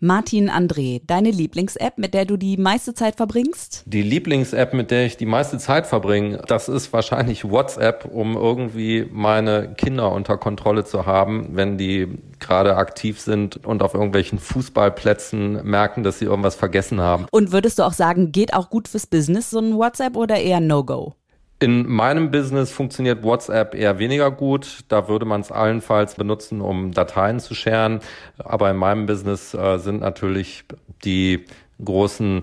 Martin 0.00 0.50
André, 0.50 1.00
deine 1.06 1.30
Lieblings-App, 1.30 1.98
mit 1.98 2.12
der 2.12 2.24
du 2.24 2.36
die 2.36 2.56
meiste 2.56 2.94
Zeit 2.94 3.16
verbringst? 3.16 3.84
Die 3.86 4.02
Lieblings-App, 4.02 4.74
mit 4.74 4.90
der 4.90 5.06
ich 5.06 5.16
die 5.16 5.26
meiste 5.26 5.58
Zeit 5.58 5.86
verbringe, 5.86 6.42
das 6.46 6.68
ist 6.68 6.92
wahrscheinlich 6.92 7.48
WhatsApp, 7.48 8.04
um 8.12 8.36
irgendwie 8.36 9.06
meine 9.10 9.74
Kinder 9.74 10.12
unter 10.12 10.36
Kontrolle 10.36 10.84
zu 10.84 11.06
haben, 11.06 11.48
wenn 11.52 11.78
die 11.78 12.08
gerade 12.38 12.76
aktiv 12.76 13.20
sind 13.20 13.64
und 13.64 13.82
auf 13.82 13.94
irgendwelchen 13.94 14.38
Fußballplätzen 14.38 15.64
merken, 15.64 16.02
dass 16.02 16.18
sie 16.18 16.26
irgendwas 16.26 16.54
vergessen 16.54 17.00
haben. 17.00 17.26
Und 17.30 17.52
würdest 17.52 17.78
du 17.78 17.84
auch 17.84 17.94
sagen, 17.94 18.32
geht 18.32 18.54
auch 18.54 18.70
gut 18.70 18.88
fürs 18.88 19.06
Business 19.06 19.50
so 19.50 19.58
ein 19.58 19.76
WhatsApp 19.76 20.16
oder 20.16 20.36
eher 20.36 20.60
No-Go? 20.60 21.14
In 21.58 21.88
meinem 21.88 22.30
Business 22.30 22.70
funktioniert 22.70 23.22
WhatsApp 23.22 23.74
eher 23.74 23.98
weniger 23.98 24.30
gut. 24.30 24.80
Da 24.88 25.08
würde 25.08 25.24
man 25.24 25.40
es 25.40 25.50
allenfalls 25.50 26.14
benutzen, 26.14 26.60
um 26.60 26.92
Dateien 26.92 27.40
zu 27.40 27.54
scheren. 27.54 28.00
Aber 28.38 28.70
in 28.70 28.76
meinem 28.76 29.06
Business 29.06 29.54
äh, 29.54 29.78
sind 29.78 30.00
natürlich 30.00 30.64
die 31.04 31.46
großen 31.82 32.42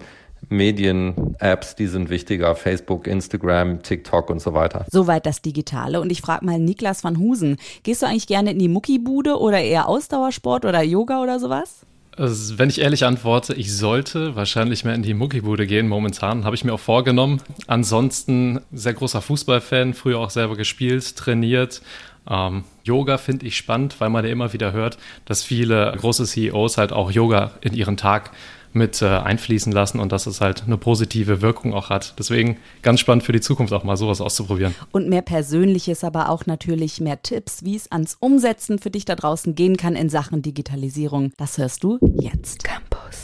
Medien-Apps, 0.49 1.75
die 1.75 1.87
sind 1.87 2.09
wichtiger. 2.09 2.55
Facebook, 2.55 3.07
Instagram, 3.07 3.83
TikTok 3.83 4.29
und 4.29 4.41
so 4.41 4.53
weiter. 4.53 4.85
Soweit 4.91 5.25
das 5.25 5.41
Digitale. 5.41 6.01
Und 6.01 6.11
ich 6.11 6.21
frage 6.21 6.45
mal 6.45 6.59
Niklas 6.59 7.03
van 7.03 7.19
Husen, 7.19 7.57
gehst 7.83 8.01
du 8.01 8.07
eigentlich 8.07 8.27
gerne 8.27 8.51
in 8.51 8.59
die 8.59 8.67
Muckibude 8.67 9.39
oder 9.39 9.59
eher 9.61 9.87
Ausdauersport 9.87 10.65
oder 10.65 10.81
Yoga 10.81 11.21
oder 11.21 11.39
sowas? 11.39 11.85
Also, 12.15 12.59
wenn 12.59 12.69
ich 12.69 12.79
ehrlich 12.79 13.05
antworte, 13.05 13.55
ich 13.55 13.75
sollte 13.75 14.35
wahrscheinlich 14.35 14.83
mehr 14.83 14.93
in 14.93 15.01
die 15.01 15.15
Muckibude 15.15 15.65
gehen. 15.65 15.87
Momentan 15.87 16.45
habe 16.45 16.55
ich 16.55 16.63
mir 16.63 16.73
auch 16.73 16.79
vorgenommen. 16.79 17.41
Ansonsten 17.65 18.61
sehr 18.71 18.93
großer 18.93 19.21
Fußballfan, 19.21 19.93
früher 19.93 20.19
auch 20.19 20.29
selber 20.29 20.55
gespielt, 20.55 21.15
trainiert. 21.15 21.81
Ähm, 22.29 22.65
Yoga 22.83 23.17
finde 23.17 23.47
ich 23.47 23.57
spannend, 23.57 23.99
weil 23.99 24.09
man 24.09 24.23
ja 24.23 24.31
immer 24.31 24.53
wieder 24.53 24.73
hört, 24.73 24.97
dass 25.25 25.43
viele 25.43 25.93
große 25.97 26.25
CEOs 26.25 26.77
halt 26.77 26.93
auch 26.93 27.11
Yoga 27.11 27.51
in 27.61 27.73
ihren 27.73 27.97
Tag 27.97 28.31
mit 28.73 29.01
äh, 29.01 29.05
einfließen 29.05 29.71
lassen 29.71 29.99
und 29.99 30.11
dass 30.11 30.25
es 30.25 30.41
halt 30.41 30.63
eine 30.65 30.77
positive 30.77 31.41
Wirkung 31.41 31.73
auch 31.73 31.89
hat. 31.89 32.15
Deswegen 32.19 32.57
ganz 32.81 32.99
spannend 32.99 33.23
für 33.23 33.31
die 33.31 33.41
Zukunft 33.41 33.73
auch 33.73 33.83
mal 33.83 33.97
sowas 33.97 34.21
auszuprobieren. 34.21 34.75
Und 34.91 35.09
mehr 35.09 35.21
Persönliches, 35.21 36.03
aber 36.03 36.29
auch 36.29 36.45
natürlich 36.45 36.99
mehr 36.99 37.21
Tipps, 37.21 37.63
wie 37.63 37.75
es 37.75 37.91
ans 37.91 38.17
Umsetzen 38.19 38.79
für 38.79 38.89
dich 38.89 39.05
da 39.05 39.15
draußen 39.15 39.55
gehen 39.55 39.77
kann 39.77 39.95
in 39.95 40.09
Sachen 40.09 40.41
Digitalisierung. 40.41 41.31
Das 41.37 41.57
hörst 41.57 41.83
du 41.83 41.99
jetzt. 42.19 42.63
Campus. 42.63 43.23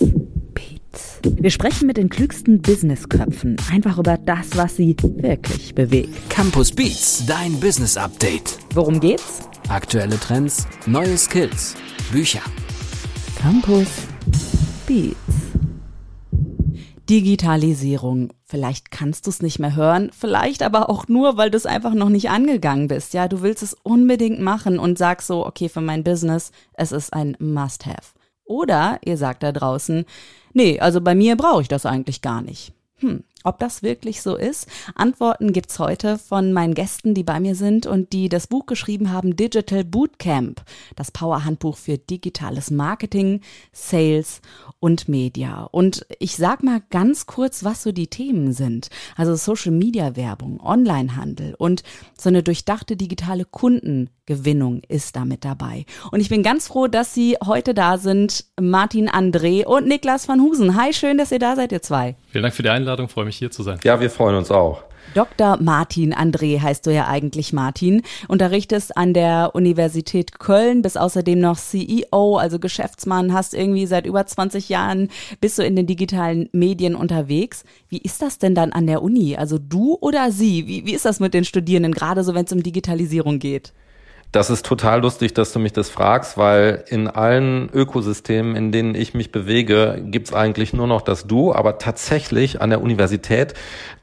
Beats. 0.54 1.20
Wir 1.24 1.52
sprechen 1.52 1.88
mit 1.88 1.98
den 1.98 2.10
klügsten 2.10 2.62
Businessköpfen 2.62 3.58
einfach 3.72 3.98
über 3.98 4.18
das, 4.18 4.56
was 4.56 4.76
sie 4.76 4.96
wirklich 5.02 5.76
bewegt. 5.76 6.30
Campus 6.30 6.72
Beats, 6.72 7.26
dein 7.26 7.60
Business 7.60 7.98
Update. 7.98 8.58
Worum 8.74 9.00
geht's? 9.00 9.42
Aktuelle 9.70 10.20
Trends, 10.20 10.68
neue 10.88 11.18
Skills, 11.18 11.76
Bücher. 12.12 12.42
Campus 13.40 13.88
Beats. 14.90 15.16
Digitalisierung. 17.08 18.34
Vielleicht 18.44 18.90
kannst 18.90 19.28
du 19.28 19.30
es 19.30 19.40
nicht 19.44 19.60
mehr 19.60 19.76
hören, 19.76 20.10
vielleicht 20.12 20.64
aber 20.64 20.90
auch 20.90 21.08
nur, 21.08 21.38
weil 21.38 21.52
du 21.52 21.58
es 21.58 21.68
einfach 21.68 21.94
noch 21.94 22.10
nicht 22.10 22.32
angegangen 22.32 22.88
bist. 22.88 23.14
Ja, 23.14 23.28
du 23.28 23.44
willst 23.44 23.62
es 23.62 23.76
unbedingt 23.84 24.40
machen 24.40 24.80
und 24.80 24.98
sagst 24.98 25.28
so, 25.28 25.46
okay, 25.46 25.70
für 25.70 25.82
mein 25.82 26.04
Business, 26.04 26.52
es 26.74 26.92
ist 26.92 27.14
ein 27.14 27.38
Must-have. 27.38 28.16
Oder 28.46 28.98
ihr 29.06 29.18
sagt 29.18 29.44
da 29.44 29.52
draußen, 29.52 30.06
nee, 30.54 30.80
also 30.80 31.02
bei 31.02 31.14
mir 31.14 31.38
brauche 31.38 31.62
ich 31.62 31.68
das 31.68 31.86
eigentlich 31.86 32.24
gar 32.24 32.42
nicht. 32.42 32.74
Hm, 32.96 33.24
ob 33.44 33.60
das 33.60 33.84
wirklich 33.84 34.22
so 34.22 34.36
ist? 34.36 34.68
Antworten 34.96 35.54
gibt's 35.54 35.80
heute 35.80 36.18
von 36.18 36.54
meinen 36.54 36.74
Gästen, 36.74 37.14
die 37.14 37.24
bei 37.24 37.40
mir 37.40 37.56
sind 37.56 37.86
und 37.86 38.14
die 38.14 38.30
das 38.30 38.48
Buch 38.48 38.66
geschrieben 38.66 39.12
haben 39.12 39.36
Digital 39.36 39.84
Bootcamp, 39.84 40.62
das 40.96 41.12
Powerhandbuch 41.12 41.78
für 41.78 41.98
digitales 41.98 42.72
Marketing, 42.72 43.42
Sales 43.72 44.42
und 44.80 45.10
Media. 45.10 45.64
Und 45.64 46.06
ich 46.20 46.36
sag 46.36 46.64
mal 46.64 46.82
ganz 46.90 47.26
kurz, 47.26 47.64
was 47.64 47.84
so 47.84 47.92
die 47.92 48.08
Themen 48.08 48.54
sind. 48.54 48.90
Also 49.16 49.36
Social 49.36 49.72
Media 49.72 50.16
Werbung, 50.16 50.60
Onlinehandel 50.62 51.56
und 51.58 51.84
so 52.18 52.30
eine 52.30 52.44
durchdachte 52.44 52.96
digitale 52.96 53.46
Kundengewinnung 53.46 54.82
ist 54.88 55.16
damit 55.16 55.46
dabei. 55.46 55.86
Und 56.12 56.20
ich 56.20 56.30
bin 56.30 56.44
ganz 56.44 56.68
froh, 56.68 56.88
dass 56.88 57.14
Sie 57.14 57.38
heute 57.44 57.74
da 57.74 57.98
sind, 57.98 58.46
Martin 58.60 59.10
André 59.10 59.66
und 59.66 59.88
Niklas 59.88 60.28
van 60.28 60.42
Husen. 60.42 60.76
Hi, 60.76 60.94
schön, 60.94 61.18
dass 61.18 61.32
ihr 61.32 61.40
da 61.40 61.56
seid, 61.56 61.72
ihr 61.72 61.82
zwei. 61.82 62.16
Vielen 62.32 62.44
Dank 62.44 62.54
für 62.54 62.64
die 62.64 62.70
Einladung, 62.70 63.10
freue 63.10 63.26
mich 63.26 63.39
hier 63.40 63.52
zu 63.52 63.64
sein. 63.64 63.80
Ja, 63.84 64.00
wir 64.00 64.10
freuen 64.10 64.36
uns 64.36 64.52
auch. 64.52 64.84
Dr. 65.16 65.58
Martin 65.60 66.14
André 66.14 66.62
heißt 66.62 66.86
du 66.86 66.92
ja 66.94 67.08
eigentlich 67.08 67.52
Martin, 67.52 68.04
unterrichtest 68.28 68.96
an 68.96 69.16
der 69.16 69.52
Universität 69.54 70.38
Köln, 70.38 70.84
bist 70.84 71.00
außerdem 71.00 71.40
noch 71.40 71.58
CEO, 71.58 72.38
also 72.38 72.60
Geschäftsmann, 72.60 73.34
hast 73.34 73.56
irgendwie 73.56 73.88
seit 73.88 74.06
über 74.06 74.26
20 74.26 74.70
Jahren 74.70 75.10
bist 75.42 75.58
du 75.58 75.64
in 75.64 75.76
den 75.76 75.88
digitalen 75.88 76.48
Medien 76.52 76.94
unterwegs. 76.94 77.64
Wie 77.90 77.98
ist 77.98 78.22
das 78.22 78.38
denn 78.38 78.54
dann 78.54 78.72
an 78.72 78.86
der 78.86 79.02
Uni? 79.02 79.36
Also 79.36 79.58
du 79.58 79.98
oder 80.00 80.32
sie? 80.32 80.68
Wie, 80.68 80.86
wie 80.86 80.94
ist 80.94 81.06
das 81.06 81.20
mit 81.20 81.34
den 81.34 81.46
Studierenden, 81.46 81.94
gerade 81.94 82.24
so 82.24 82.36
wenn 82.36 82.46
es 82.46 82.52
um 82.52 82.62
Digitalisierung 82.62 83.40
geht? 83.40 83.74
Das 84.32 84.52
ist 84.52 84.64
total 84.64 85.02
lustig, 85.02 85.34
dass 85.34 85.54
du 85.54 85.60
mich 85.60 85.74
das 85.74 85.90
fragst, 85.90 86.38
weil 86.38 86.84
in 86.88 87.08
allen 87.08 87.68
Ökosystemen, 87.74 88.56
in 88.56 88.72
denen 88.72 88.94
ich 88.94 89.16
mich 89.16 89.32
bewege, 89.32 90.04
gibt's 90.06 90.34
eigentlich 90.34 90.72
nur 90.72 90.86
noch 90.86 91.02
das 91.02 91.26
Du, 91.26 91.52
aber 91.52 91.80
tatsächlich 91.80 92.62
an 92.62 92.70
der 92.70 92.80
Universität, 92.80 93.56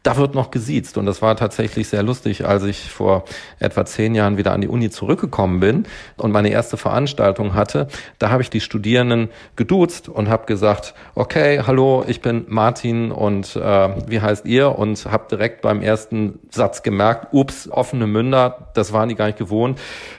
da 0.02 0.16
wird 0.16 0.34
noch 0.34 0.50
gesiezt. 0.50 0.98
Und 0.98 1.06
das 1.06 1.22
war 1.22 1.36
tatsächlich 1.36 1.88
sehr 1.88 2.02
lustig, 2.02 2.44
als 2.44 2.64
ich 2.64 2.90
vor 2.90 3.24
etwa 3.60 3.84
zehn 3.84 4.16
Jahren 4.16 4.36
wieder 4.36 4.52
an 4.52 4.60
die 4.60 4.68
Uni 4.68 4.90
zurückgekommen 4.90 5.60
bin 5.60 5.84
und 6.16 6.32
meine 6.32 6.50
erste 6.50 6.76
Veranstaltung 6.76 7.54
hatte. 7.54 7.86
Da 8.18 8.30
habe 8.30 8.42
ich 8.42 8.50
die 8.50 8.60
Studierenden 8.60 9.30
geduzt 9.54 10.08
und 10.08 10.28
habe 10.28 10.46
gesagt, 10.46 10.94
okay, 11.14 11.62
hallo, 11.64 12.04
ich 12.06 12.20
bin 12.20 12.46
Martin 12.48 13.12
und 13.12 13.54
äh, 13.54 13.88
wie 14.08 14.20
heißt 14.20 14.44
ihr? 14.44 14.76
Und 14.76 15.06
habe 15.06 15.26
direkt 15.30 15.62
beim 15.62 15.82
ersten 15.82 16.40
Satz 16.50 16.82
gemerkt, 16.82 17.28
ups, 17.32 17.68
offene 17.68 18.08
Münder, 18.08 18.70
das 18.74 18.92
waren 18.92 19.08
die 19.08 19.14
gar 19.14 19.26
nicht 19.26 19.38
gewohnt 19.38 19.78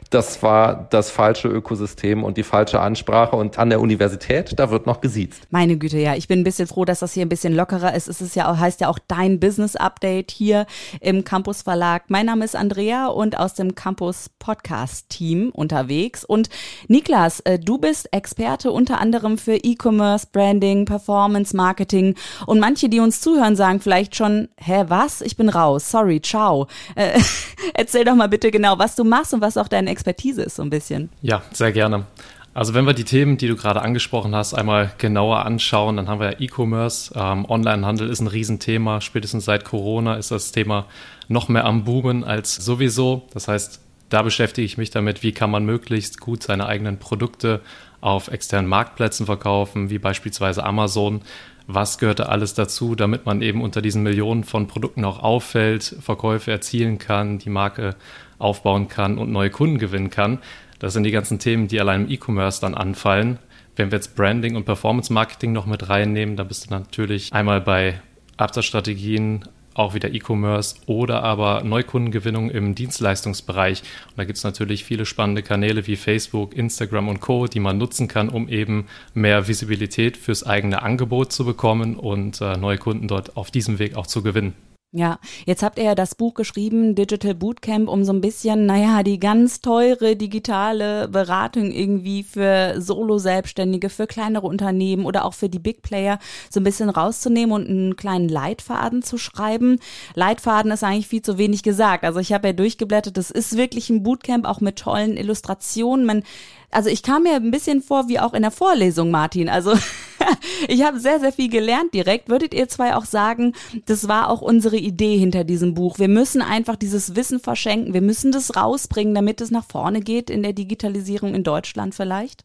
das 0.09 0.41
war 0.43 0.87
das 0.89 1.11
falsche 1.11 1.47
Ökosystem 1.47 2.23
und 2.23 2.37
die 2.37 2.43
falsche 2.43 2.79
Ansprache. 2.79 3.35
Und 3.35 3.59
an 3.59 3.69
der 3.69 3.81
Universität, 3.81 4.53
da 4.57 4.69
wird 4.69 4.85
noch 4.85 5.01
gesiezt. 5.01 5.43
Meine 5.49 5.77
Güte, 5.77 5.97
ja. 5.97 6.15
Ich 6.15 6.27
bin 6.27 6.39
ein 6.39 6.43
bisschen 6.43 6.67
froh, 6.67 6.85
dass 6.85 6.99
das 6.99 7.13
hier 7.13 7.25
ein 7.25 7.29
bisschen 7.29 7.55
lockerer 7.55 7.93
ist. 7.93 8.07
Es 8.07 8.21
ist 8.21 8.35
ja 8.35 8.51
auch, 8.51 8.57
heißt 8.57 8.81
ja 8.81 8.89
auch 8.89 8.99
dein 9.07 9.39
Business 9.39 9.75
Update 9.75 10.31
hier 10.31 10.65
im 11.01 11.23
Campus 11.23 11.61
Verlag. 11.61 12.03
Mein 12.07 12.27
Name 12.27 12.45
ist 12.45 12.55
Andrea 12.55 13.07
und 13.07 13.37
aus 13.37 13.53
dem 13.53 13.75
Campus 13.75 14.29
Podcast 14.39 15.09
Team 15.09 15.49
unterwegs. 15.49 16.23
Und 16.23 16.49
Niklas, 16.87 17.41
äh, 17.41 17.59
du 17.59 17.77
bist 17.77 18.13
Experte 18.13 18.71
unter 18.71 18.99
anderem 18.99 19.37
für 19.37 19.55
E-Commerce, 19.55 20.27
Branding, 20.31 20.85
Performance, 20.85 21.55
Marketing. 21.55 22.15
Und 22.45 22.59
manche, 22.59 22.89
die 22.89 22.99
uns 22.99 23.19
zuhören, 23.21 23.55
sagen 23.55 23.81
vielleicht 23.81 24.15
schon, 24.15 24.47
hä, 24.57 24.85
was? 24.87 25.21
Ich 25.21 25.35
bin 25.35 25.49
raus. 25.49 25.91
Sorry, 25.91 26.21
ciao. 26.21 26.67
Äh, 26.95 27.19
erzähl 27.73 28.05
doch 28.05 28.15
mal 28.15 28.29
bitte 28.29 28.51
genau, 28.51 28.79
was 28.79 28.95
du 28.95 29.03
machst 29.03 29.33
und 29.33 29.41
was 29.41 29.57
auch 29.57 29.67
deine 29.67 29.96
Expertise 29.97 30.43
ist, 30.43 30.55
so 30.57 30.61
ein 30.63 30.69
bisschen. 30.69 31.09
Ja, 31.23 31.41
sehr 31.51 31.71
gerne. 31.71 32.05
Also 32.53 32.73
wenn 32.73 32.85
wir 32.85 32.93
die 32.93 33.03
Themen, 33.03 33.37
die 33.37 33.47
du 33.47 33.55
gerade 33.55 33.81
angesprochen 33.81 34.35
hast, 34.35 34.53
einmal 34.53 34.91
genauer 34.99 35.45
anschauen, 35.45 35.97
dann 35.97 36.07
haben 36.07 36.19
wir 36.19 36.31
ja 36.31 36.39
E-Commerce. 36.39 37.13
Ähm, 37.15 37.45
Onlinehandel 37.49 38.09
ist 38.09 38.19
ein 38.19 38.27
Riesenthema. 38.27 39.01
Spätestens 39.01 39.45
seit 39.45 39.65
Corona 39.65 40.15
ist 40.15 40.31
das 40.31 40.51
Thema 40.51 40.85
noch 41.27 41.49
mehr 41.49 41.65
am 41.65 41.83
Boomen 41.83 42.23
als 42.23 42.55
sowieso. 42.55 43.27
Das 43.33 43.47
heißt, 43.47 43.79
da 44.09 44.21
beschäftige 44.21 44.65
ich 44.65 44.77
mich 44.77 44.89
damit, 44.89 45.21
wie 45.21 45.33
kann 45.33 45.51
man 45.51 45.65
möglichst 45.65 46.19
gut 46.19 46.43
seine 46.43 46.67
eigenen 46.67 46.97
Produkte 46.97 47.61
auf 48.01 48.27
externen 48.27 48.69
Marktplätzen 48.69 49.25
verkaufen, 49.25 49.89
wie 49.89 49.99
beispielsweise 49.99 50.63
Amazon. 50.63 51.21
Was 51.67 51.97
gehört 51.97 52.19
da 52.19 52.23
alles 52.23 52.53
dazu, 52.53 52.95
damit 52.95 53.25
man 53.25 53.41
eben 53.41 53.61
unter 53.61 53.81
diesen 53.81 54.01
Millionen 54.01 54.45
von 54.45 54.67
Produkten 54.67 55.03
auch 55.03 55.21
auffällt, 55.21 55.95
Verkäufe 55.99 56.49
erzielen 56.49 56.97
kann, 56.97 57.39
die 57.39 57.49
Marke 57.49 57.95
aufbauen 58.39 58.87
kann 58.87 59.17
und 59.17 59.31
neue 59.31 59.49
Kunden 59.49 59.77
gewinnen 59.77 60.09
kann. 60.09 60.39
Das 60.79 60.93
sind 60.93 61.03
die 61.03 61.11
ganzen 61.11 61.39
Themen, 61.39 61.67
die 61.67 61.79
allein 61.79 62.05
im 62.05 62.11
E-Commerce 62.11 62.61
dann 62.61 62.75
anfallen. 62.75 63.39
Wenn 63.75 63.91
wir 63.91 63.97
jetzt 63.97 64.15
Branding 64.15 64.55
und 64.55 64.65
Performance 64.65 65.11
Marketing 65.11 65.51
noch 65.51 65.65
mit 65.65 65.89
reinnehmen, 65.89 66.35
da 66.35 66.43
bist 66.43 66.65
du 66.65 66.69
natürlich 66.71 67.33
einmal 67.33 67.61
bei 67.61 68.01
Absatzstrategien, 68.37 69.43
auch 69.77 69.93
wieder 69.93 70.11
E-Commerce 70.11 70.75
oder 70.87 71.23
aber 71.23 71.63
Neukundengewinnung 71.63 72.49
im 72.49 72.73
Dienstleistungsbereich. 72.73 73.81
Und 74.09 74.17
da 74.17 74.23
gibt 74.25 74.37
es 74.37 74.43
natürlich 74.43 74.83
viele 74.83 75.05
spannende 75.05 75.43
Kanäle 75.43 75.85
wie 75.85 75.95
Facebook, 75.95 76.55
Instagram 76.55 77.07
und 77.07 77.19
Co., 77.19 77.45
die 77.45 77.59
man 77.59 77.77
nutzen 77.77 78.07
kann, 78.07 78.29
um 78.29 78.49
eben 78.49 78.87
mehr 79.13 79.47
Visibilität 79.47 80.17
fürs 80.17 80.43
eigene 80.43 80.81
Angebot 80.81 81.31
zu 81.31 81.45
bekommen 81.45 81.95
und 81.95 82.41
äh, 82.41 82.57
neue 82.57 82.77
Kunden 82.77 83.07
dort 83.07 83.37
auf 83.37 83.51
diesem 83.51 83.77
Weg 83.77 83.95
auch 83.95 84.07
zu 84.07 84.23
gewinnen. 84.23 84.53
Ja, 84.93 85.19
jetzt 85.45 85.63
habt 85.63 85.77
ihr 85.79 85.83
ja 85.83 85.95
das 85.95 86.15
Buch 86.15 86.33
geschrieben, 86.33 86.95
Digital 86.95 87.35
Bootcamp, 87.35 87.89
um 87.89 88.05
so 88.05 88.13
ein 88.13 88.21
bisschen, 88.21 88.65
naja, 88.65 89.03
die 89.03 89.19
ganz 89.19 89.59
teure 89.59 90.15
digitale 90.15 91.09
Beratung 91.09 91.71
irgendwie 91.71 92.23
für 92.23 92.79
Solo-Selbstständige, 92.79 93.89
für 93.89 94.07
kleinere 94.07 94.47
Unternehmen 94.47 95.05
oder 95.05 95.25
auch 95.25 95.33
für 95.33 95.49
die 95.49 95.59
Big 95.59 95.81
Player 95.81 96.19
so 96.49 96.61
ein 96.61 96.63
bisschen 96.63 96.89
rauszunehmen 96.89 97.51
und 97.51 97.67
einen 97.67 97.95
kleinen 97.97 98.29
Leitfaden 98.29 99.03
zu 99.03 99.17
schreiben. 99.17 99.79
Leitfaden 100.15 100.71
ist 100.71 100.85
eigentlich 100.85 101.09
viel 101.09 101.21
zu 101.21 101.37
wenig 101.37 101.63
gesagt. 101.63 102.05
Also 102.05 102.21
ich 102.21 102.31
habe 102.31 102.47
ja 102.47 102.53
durchgeblättert, 102.53 103.17
das 103.17 103.29
ist 103.29 103.57
wirklich 103.57 103.89
ein 103.89 104.03
Bootcamp, 104.03 104.45
auch 104.45 104.61
mit 104.61 104.77
tollen 104.77 105.17
Illustrationen. 105.17 106.05
Man 106.05 106.23
also 106.71 106.89
ich 106.89 107.01
kam 107.01 107.23
mir 107.23 107.35
ein 107.35 107.51
bisschen 107.51 107.81
vor 107.81 108.07
wie 108.07 108.19
auch 108.19 108.33
in 108.33 108.41
der 108.41 108.51
Vorlesung, 108.51 109.09
Martin. 109.09 109.49
Also 109.49 109.73
ich 110.67 110.83
habe 110.83 110.99
sehr, 110.99 111.19
sehr 111.19 111.31
viel 111.31 111.49
gelernt 111.49 111.93
direkt. 111.93 112.29
Würdet 112.29 112.53
ihr 112.53 112.67
zwei 112.67 112.95
auch 112.95 113.05
sagen, 113.05 113.53
das 113.85 114.07
war 114.07 114.29
auch 114.29 114.41
unsere 114.41 114.77
Idee 114.77 115.17
hinter 115.17 115.43
diesem 115.43 115.73
Buch. 115.73 115.97
Wir 115.99 116.09
müssen 116.09 116.41
einfach 116.41 116.75
dieses 116.75 117.15
Wissen 117.15 117.39
verschenken. 117.39 117.93
Wir 117.93 118.01
müssen 118.01 118.31
das 118.31 118.55
rausbringen, 118.55 119.15
damit 119.15 119.41
es 119.41 119.51
nach 119.51 119.65
vorne 119.65 120.01
geht 120.01 120.29
in 120.29 120.43
der 120.43 120.53
Digitalisierung 120.53 121.33
in 121.33 121.43
Deutschland 121.43 121.95
vielleicht? 121.95 122.43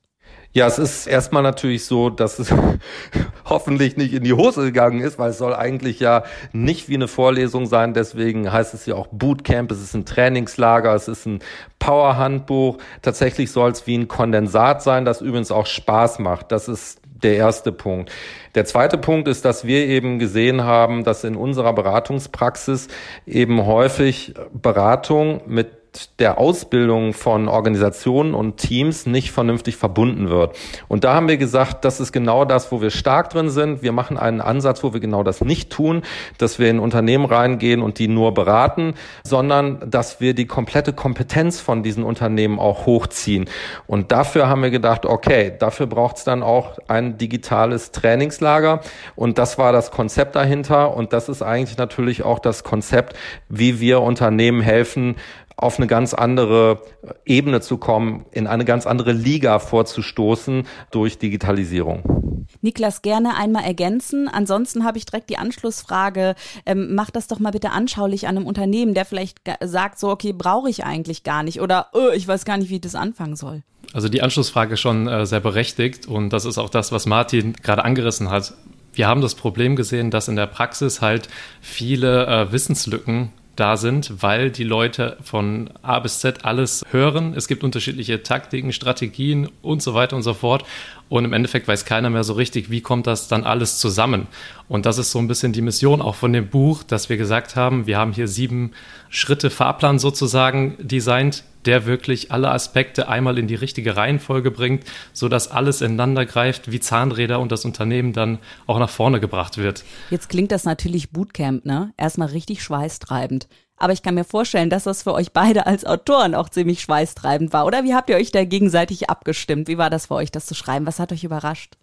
Ja, 0.55 0.67
es 0.67 0.79
ist 0.79 1.07
erstmal 1.07 1.43
natürlich 1.43 1.87
so, 1.87 2.11
dass 2.11 2.39
es 2.39 2.53
hoffentlich 3.47 3.97
nicht 3.97 4.13
in 4.13 4.23
die 4.23 4.35
Hose 4.35 4.65
gegangen 4.65 5.01
ist, 5.01 5.19
weil 5.19 5.31
es 5.31 5.39
soll 5.39 5.55
eigentlich 5.55 5.99
ja 5.99 6.25
nicht 6.53 6.91
wie 6.91 6.95
eine 6.95 7.09
Vorlesung 7.09 7.65
sein. 7.65 7.95
Deswegen 7.95 8.53
heißt 8.53 8.75
es 8.75 8.85
ja 8.85 8.95
auch 8.95 9.07
Bootcamp. 9.07 9.71
Es 9.71 9.81
ist 9.81 9.95
ein 9.95 10.05
Trainingslager. 10.05 10.95
Es 10.95 11.09
ist 11.09 11.25
ein 11.25 11.41
Powerhandbuch. 11.79 12.77
Tatsächlich 13.01 13.51
soll 13.51 13.71
es 13.71 13.87
wie 13.87 13.97
ein 13.97 14.09
Kondensat 14.09 14.83
sein, 14.83 15.07
das 15.07 15.23
übrigens 15.23 15.51
auch 15.51 15.67
Spaß 15.67 16.19
macht. 16.19 16.53
Das 16.53 16.69
ist 16.69 17.01
der 17.23 17.37
erste 17.37 17.73
Punkt. 17.73 18.13
Der 18.55 18.67
zweite 18.67 18.99
Punkt 18.99 19.29
ist, 19.29 19.47
dass 19.47 19.65
wir 19.65 19.87
eben 19.87 20.19
gesehen 20.19 20.65
haben, 20.65 21.03
dass 21.03 21.25
in 21.25 21.37
unserer 21.37 21.73
Beratungspraxis 21.73 22.89
eben 23.27 23.65
häufig 23.65 24.35
Beratung 24.53 25.41
mit 25.47 25.82
der 26.19 26.39
Ausbildung 26.39 27.13
von 27.13 27.49
Organisationen 27.49 28.35
und 28.35 28.57
Teams 28.57 29.07
nicht 29.07 29.31
vernünftig 29.31 29.77
verbunden 29.77 30.31
wird. 30.31 30.57
Und 30.89 31.05
da 31.05 31.15
haben 31.15 31.29
wir 31.29 31.37
gesagt, 31.37 31.85
das 31.85 32.01
ist 32.01 32.13
genau 32.13 32.45
das, 32.45 32.73
wo 32.73 32.81
wir 32.81 32.91
stark 32.91 33.31
drin 33.31 33.51
sind. 33.51 33.83
Wir 33.83 33.93
machen 33.93 34.17
einen 34.17 34.41
Ansatz, 34.41 34.83
wo 34.83 34.93
wir 34.93 35.01
genau 35.01 35.23
das 35.23 35.43
nicht 35.43 35.71
tun, 35.71 36.03
dass 36.39 36.59
wir 36.59 36.71
in 36.71 36.79
Unternehmen 36.79 37.25
reingehen 37.25 37.83
und 37.83 37.99
die 37.99 38.09
nur 38.09 38.33
beraten, 38.33 38.95
sondern 39.23 39.91
dass 39.91 40.21
wir 40.21 40.35
die 40.35 40.47
komplette 40.47 40.93
Kompetenz 40.93 41.61
von 41.61 41.83
diesen 41.83 42.05
Unternehmen 42.05 42.59
auch 42.59 42.87
hochziehen. 42.87 43.49
Und 43.87 44.13
dafür 44.13 44.49
haben 44.49 44.63
wir 44.63 44.71
gedacht, 44.71 45.05
okay, 45.05 45.53
dafür 45.59 45.87
braucht 45.87 46.17
es 46.17 46.25
dann 46.25 46.43
auch 46.43 46.79
ein 46.89 47.19
digitales 47.19 47.93
Trainingslager. 47.93 48.81
Und 49.15 49.39
das 49.39 49.59
war 49.59 49.73
das 49.73 49.91
Konzept 49.91 50.37
dahinter. 50.37 50.97
Und 50.97 51.13
das 51.13 51.29
ist 51.29 51.43
eigentlich 51.43 51.77
natürlich 51.77 52.23
auch 52.23 52.39
das 52.39 52.65
Konzept, 52.65 53.17
wie 53.49 53.81
wir 53.81 54.01
Unternehmen 54.01 54.63
helfen, 54.63 55.17
auf 55.57 55.79
eine 55.79 55.87
ganz 55.87 56.15
andere 56.15 56.83
Ebene 57.25 57.61
zu 57.61 57.77
kommen, 57.77 58.27
in 58.33 58.47
eine 58.47 58.65
ganz 58.65 58.87
andere 58.87 59.13
Liga 59.13 59.59
vorzustoßen 59.59 60.67
durch 60.91 61.19
Digitalisierung. 61.19 62.23
Niklas, 62.61 63.03
gerne 63.03 63.37
einmal 63.37 63.65
ergänzen. 63.65 64.29
Ansonsten 64.29 64.85
habe 64.85 64.99
ich 64.99 65.07
direkt 65.07 65.31
die 65.31 65.39
Anschlussfrage. 65.39 66.35
Ähm, 66.67 66.95
mach 66.95 67.11
das 67.11 67.29
doch 67.29 67.39
mal 67.39 67.51
bitte 67.51 67.71
anschaulich 67.71 68.27
an 68.27 68.37
einem 68.37 68.47
Unternehmen, 68.47 68.95
der 68.95 69.05
vielleicht 69.05 69.39
sagt 69.61 69.99
so, 69.99 70.11
okay, 70.11 70.33
brauche 70.33 70.69
ich 70.69 70.85
eigentlich 70.85 71.23
gar 71.23 71.43
nicht 71.43 71.61
oder 71.61 71.89
oh, 71.93 72.11
ich 72.15 72.27
weiß 72.27 72.45
gar 72.45 72.57
nicht, 72.57 72.71
wie 72.71 72.77
ich 72.77 72.81
das 72.81 72.95
anfangen 72.95 73.37
soll. 73.37 73.63
Also 73.93 74.09
die 74.09 74.23
Anschlussfrage 74.23 74.77
schon 74.77 75.07
äh, 75.07 75.27
sehr 75.27 75.41
berechtigt 75.41 76.07
und 76.07 76.31
das 76.31 76.45
ist 76.45 76.59
auch 76.59 76.71
das, 76.71 76.93
was 76.93 77.07
Martin 77.07 77.55
gerade 77.63 77.85
angerissen 77.85 78.31
hat. 78.31 78.55
Wir 78.95 79.07
haben 79.07 79.21
das 79.21 79.35
Problem 79.35 79.77
gesehen, 79.77 80.11
dass 80.11 80.29
in 80.29 80.37
der 80.37 80.47
Praxis 80.47 81.01
halt 81.01 81.29
viele 81.61 82.27
äh, 82.27 82.53
Wissenslücken 82.53 83.33
da 83.57 83.77
sind, 83.77 84.23
weil 84.23 84.51
die 84.51 84.65
Leute 84.65 85.17
von 85.23 85.71
A 85.83 85.99
bis 85.99 86.21
Z 86.21 86.45
alles 86.45 86.85
hören. 86.91 87.35
Es 87.37 87.49
gibt 87.49 87.65
unterschiedliche 87.65 88.23
Taktiken, 88.23 88.73
Strategien 88.73 89.49
und 89.61 89.83
so 89.83 89.95
weiter 89.95 90.17
und 90.17 90.23
so 90.23 90.35
fort. 90.35 90.65
Und 91.09 91.27
im 91.27 91.35
Endeffekt 91.35 91.69
weiß 91.69 91.85
keiner 91.85 92.09
mehr 92.09 92.25
so 92.25 92.33
richtig, 92.33 92.71
wie 92.71 92.81
kommt 92.81 93.07
das 93.07 93.29
dann 93.29 93.45
alles 93.45 93.79
zusammen. 93.79 94.27
Und 94.69 94.87
das 94.87 94.97
ist 94.97 95.11
so 95.11 95.19
ein 95.19 95.29
bisschen 95.29 95.53
die 95.53 95.61
Mission 95.61 96.01
auch 96.01 96.15
von 96.15 96.33
dem 96.33 96.49
Buch, 96.49 96.83
dass 96.83 97.11
wir 97.11 97.19
gesagt 97.19 97.55
haben, 97.55 97.87
wir 97.87 97.99
haben 97.99 98.13
hier 98.13 98.29
sieben 98.29 98.73
Schritte 99.11 99.51
Fahrplan 99.51 99.99
sozusagen 99.99 100.77
designt, 100.81 101.45
der 101.67 101.87
wirklich 101.87 102.33
alle 102.33 102.51
Aspekte 102.51 103.09
einmal 103.09 103.39
in 103.39 103.47
die 103.47 103.55
richtige 103.55 103.97
Reihenfolge 103.97 104.51
bringt, 104.51 104.85
sodass 105.13 105.51
alles 105.51 105.81
ineinander 105.81 106.27
greift, 106.27 106.71
wie 106.71 106.81
Zahnräder 106.81 107.41
und 107.41 107.53
das 107.53 107.65
Unternehmen 107.65 108.13
dann 108.13 108.39
auch 108.67 108.79
nach 108.79 108.91
vorne 108.91 109.21
gebracht 109.21 109.59
wird. 109.59 109.85
Jetzt 110.11 110.29
klingt 110.29 110.53
das 110.53 110.65
natürlich 110.65 111.11
Bootcamp, 111.11 111.65
ne? 111.65 111.93
Erstmal 111.97 112.29
richtig 112.29 112.63
schweißtreibend. 112.63 113.49
Aber 113.77 113.93
ich 113.93 114.03
kann 114.03 114.15
mir 114.15 114.25
vorstellen, 114.25 114.71
dass 114.71 114.85
das 114.85 115.03
für 115.03 115.13
euch 115.13 115.33
beide 115.33 115.67
als 115.67 115.85
Autoren 115.85 116.37
auch 116.37 116.49
ziemlich 116.49 116.83
schweißtreibend 116.83 117.53
war. 117.53 117.67
Oder 117.67 117.83
wie 117.83 117.95
habt 117.95 118.11
ihr 118.11 118.17
euch 118.17 118.31
da 118.31 118.45
gegenseitig 118.45 119.11
abgestimmt? 119.11 119.67
Wie 119.67 119.79
war 119.79 119.91
das 119.91 120.07
für 120.07 120.15
euch, 120.15 120.31
das 120.31 120.47
zu 120.47 120.55
schreiben? 120.55 120.87
Was 120.87 121.01
hat 121.01 121.11
euch 121.11 121.25
überrascht? 121.25 121.75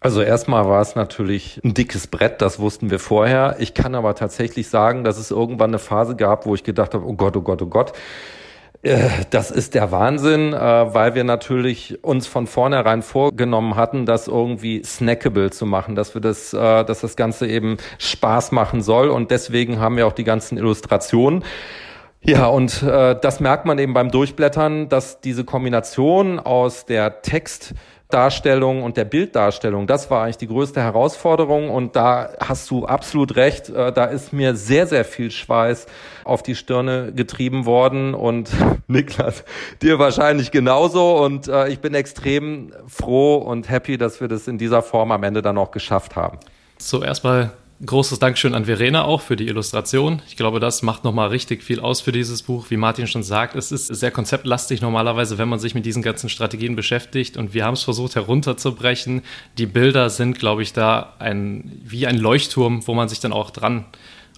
Also 0.00 0.20
erstmal 0.20 0.68
war 0.68 0.82
es 0.82 0.94
natürlich 0.94 1.60
ein 1.64 1.72
dickes 1.72 2.06
Brett, 2.06 2.42
das 2.42 2.58
wussten 2.58 2.90
wir 2.90 2.98
vorher. 2.98 3.56
Ich 3.60 3.72
kann 3.72 3.94
aber 3.94 4.14
tatsächlich 4.14 4.68
sagen, 4.68 5.04
dass 5.04 5.16
es 5.16 5.30
irgendwann 5.30 5.70
eine 5.70 5.78
Phase 5.78 6.16
gab, 6.16 6.44
wo 6.44 6.54
ich 6.54 6.64
gedacht 6.64 6.92
habe, 6.92 7.06
oh 7.06 7.14
Gott, 7.14 7.36
oh 7.36 7.40
Gott, 7.40 7.62
oh 7.62 7.66
Gott, 7.66 7.92
das 9.30 9.50
ist 9.50 9.74
der 9.74 9.90
Wahnsinn, 9.90 10.52
äh, 10.52 10.58
weil 10.58 11.14
wir 11.14 11.24
natürlich 11.24 12.04
uns 12.04 12.26
von 12.26 12.46
vornherein 12.46 13.02
vorgenommen 13.02 13.76
hatten, 13.76 14.06
das 14.06 14.28
irgendwie 14.28 14.82
snackable 14.84 15.50
zu 15.50 15.66
machen, 15.66 15.94
dass 15.94 16.14
wir 16.14 16.20
das, 16.20 16.52
äh, 16.52 16.84
dass 16.84 17.00
das 17.00 17.16
Ganze 17.16 17.46
eben 17.46 17.78
Spaß 17.98 18.52
machen 18.52 18.82
soll 18.82 19.08
und 19.08 19.30
deswegen 19.30 19.80
haben 19.80 19.96
wir 19.96 20.06
auch 20.06 20.12
die 20.12 20.24
ganzen 20.24 20.58
Illustrationen. 20.58 21.44
Ja, 22.22 22.46
und 22.46 22.82
äh, 22.82 23.16
das 23.20 23.40
merkt 23.40 23.66
man 23.66 23.78
eben 23.78 23.94
beim 23.94 24.10
Durchblättern, 24.10 24.88
dass 24.88 25.20
diese 25.20 25.44
Kombination 25.44 26.40
aus 26.40 26.84
der 26.84 27.22
Text 27.22 27.74
Darstellung 28.08 28.82
und 28.84 28.96
der 28.96 29.04
Bilddarstellung, 29.04 29.86
das 29.86 30.10
war 30.10 30.22
eigentlich 30.22 30.36
die 30.36 30.46
größte 30.46 30.80
Herausforderung 30.80 31.70
und 31.70 31.96
da 31.96 32.30
hast 32.38 32.70
du 32.70 32.86
absolut 32.86 33.34
recht, 33.34 33.68
äh, 33.68 33.92
da 33.92 34.04
ist 34.04 34.32
mir 34.32 34.54
sehr, 34.54 34.86
sehr 34.86 35.04
viel 35.04 35.30
Schweiß 35.30 35.86
auf 36.24 36.42
die 36.42 36.54
Stirne 36.54 37.12
getrieben 37.12 37.66
worden 37.66 38.14
und 38.14 38.50
Niklas, 38.86 39.44
dir 39.82 39.98
wahrscheinlich 39.98 40.52
genauso 40.52 41.16
und 41.24 41.48
äh, 41.48 41.68
ich 41.68 41.80
bin 41.80 41.94
extrem 41.94 42.72
froh 42.86 43.36
und 43.36 43.68
happy, 43.68 43.98
dass 43.98 44.20
wir 44.20 44.28
das 44.28 44.46
in 44.46 44.58
dieser 44.58 44.82
Form 44.82 45.10
am 45.10 45.24
Ende 45.24 45.42
dann 45.42 45.58
auch 45.58 45.72
geschafft 45.72 46.14
haben. 46.14 46.38
So, 46.78 47.02
erstmal 47.02 47.52
Großes 47.84 48.20
Dankeschön 48.20 48.54
an 48.54 48.64
Verena 48.64 49.04
auch 49.04 49.20
für 49.20 49.36
die 49.36 49.48
Illustration. 49.48 50.22
Ich 50.26 50.36
glaube, 50.36 50.60
das 50.60 50.80
macht 50.80 51.04
nochmal 51.04 51.28
richtig 51.28 51.62
viel 51.62 51.78
aus 51.78 52.00
für 52.00 52.10
dieses 52.10 52.42
Buch. 52.42 52.70
Wie 52.70 52.78
Martin 52.78 53.06
schon 53.06 53.22
sagt, 53.22 53.54
es 53.54 53.70
ist 53.70 53.88
sehr 53.88 54.10
konzeptlastig 54.10 54.80
normalerweise, 54.80 55.36
wenn 55.36 55.50
man 55.50 55.58
sich 55.58 55.74
mit 55.74 55.84
diesen 55.84 56.02
ganzen 56.02 56.30
Strategien 56.30 56.74
beschäftigt. 56.74 57.36
Und 57.36 57.52
wir 57.52 57.66
haben 57.66 57.74
es 57.74 57.82
versucht 57.82 58.14
herunterzubrechen. 58.14 59.20
Die 59.58 59.66
Bilder 59.66 60.08
sind, 60.08 60.38
glaube 60.38 60.62
ich, 60.62 60.72
da 60.72 61.12
ein, 61.18 61.82
wie 61.84 62.06
ein 62.06 62.16
Leuchtturm, 62.16 62.86
wo 62.86 62.94
man 62.94 63.10
sich 63.10 63.20
dann 63.20 63.34
auch 63.34 63.50
dran 63.50 63.84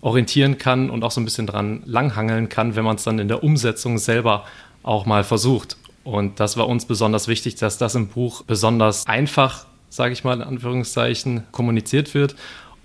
orientieren 0.00 0.58
kann 0.58 0.90
und 0.90 1.04
auch 1.04 1.12
so 1.12 1.20
ein 1.20 1.24
bisschen 1.24 1.46
dran 1.46 1.82
langhangeln 1.84 2.48
kann, 2.48 2.74
wenn 2.74 2.84
man 2.84 2.96
es 2.96 3.04
dann 3.04 3.20
in 3.20 3.28
der 3.28 3.44
Umsetzung 3.44 3.98
selber 3.98 4.46
auch 4.82 5.06
mal 5.06 5.22
versucht. 5.22 5.76
Und 6.02 6.40
das 6.40 6.56
war 6.56 6.66
uns 6.66 6.86
besonders 6.86 7.28
wichtig, 7.28 7.54
dass 7.54 7.78
das 7.78 7.94
im 7.94 8.08
Buch 8.08 8.42
besonders 8.42 9.06
einfach, 9.06 9.66
sage 9.90 10.12
ich 10.12 10.24
mal 10.24 10.34
in 10.34 10.42
Anführungszeichen, 10.42 11.44
kommuniziert 11.52 12.14
wird 12.14 12.34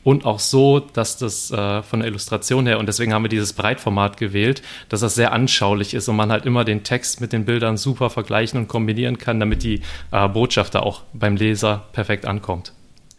und 0.03 0.25
auch 0.25 0.39
so, 0.39 0.79
dass 0.79 1.17
das 1.17 1.51
äh, 1.51 1.81
von 1.81 1.99
der 1.99 2.09
Illustration 2.09 2.65
her, 2.65 2.79
und 2.79 2.87
deswegen 2.87 3.13
haben 3.13 3.23
wir 3.23 3.29
dieses 3.29 3.53
Breitformat 3.53 4.17
gewählt, 4.17 4.61
dass 4.89 4.99
das 4.99 5.15
sehr 5.15 5.31
anschaulich 5.31 5.93
ist 5.93 6.07
und 6.09 6.15
man 6.15 6.31
halt 6.31 6.45
immer 6.45 6.65
den 6.65 6.83
Text 6.83 7.21
mit 7.21 7.33
den 7.33 7.45
Bildern 7.45 7.77
super 7.77 8.09
vergleichen 8.09 8.59
und 8.59 8.67
kombinieren 8.67 9.17
kann, 9.17 9.39
damit 9.39 9.63
die 9.63 9.81
äh, 10.11 10.27
Botschaft 10.27 10.75
da 10.75 10.81
auch 10.81 11.01
beim 11.13 11.35
Leser 11.35 11.85
perfekt 11.93 12.25
ankommt. 12.25 12.73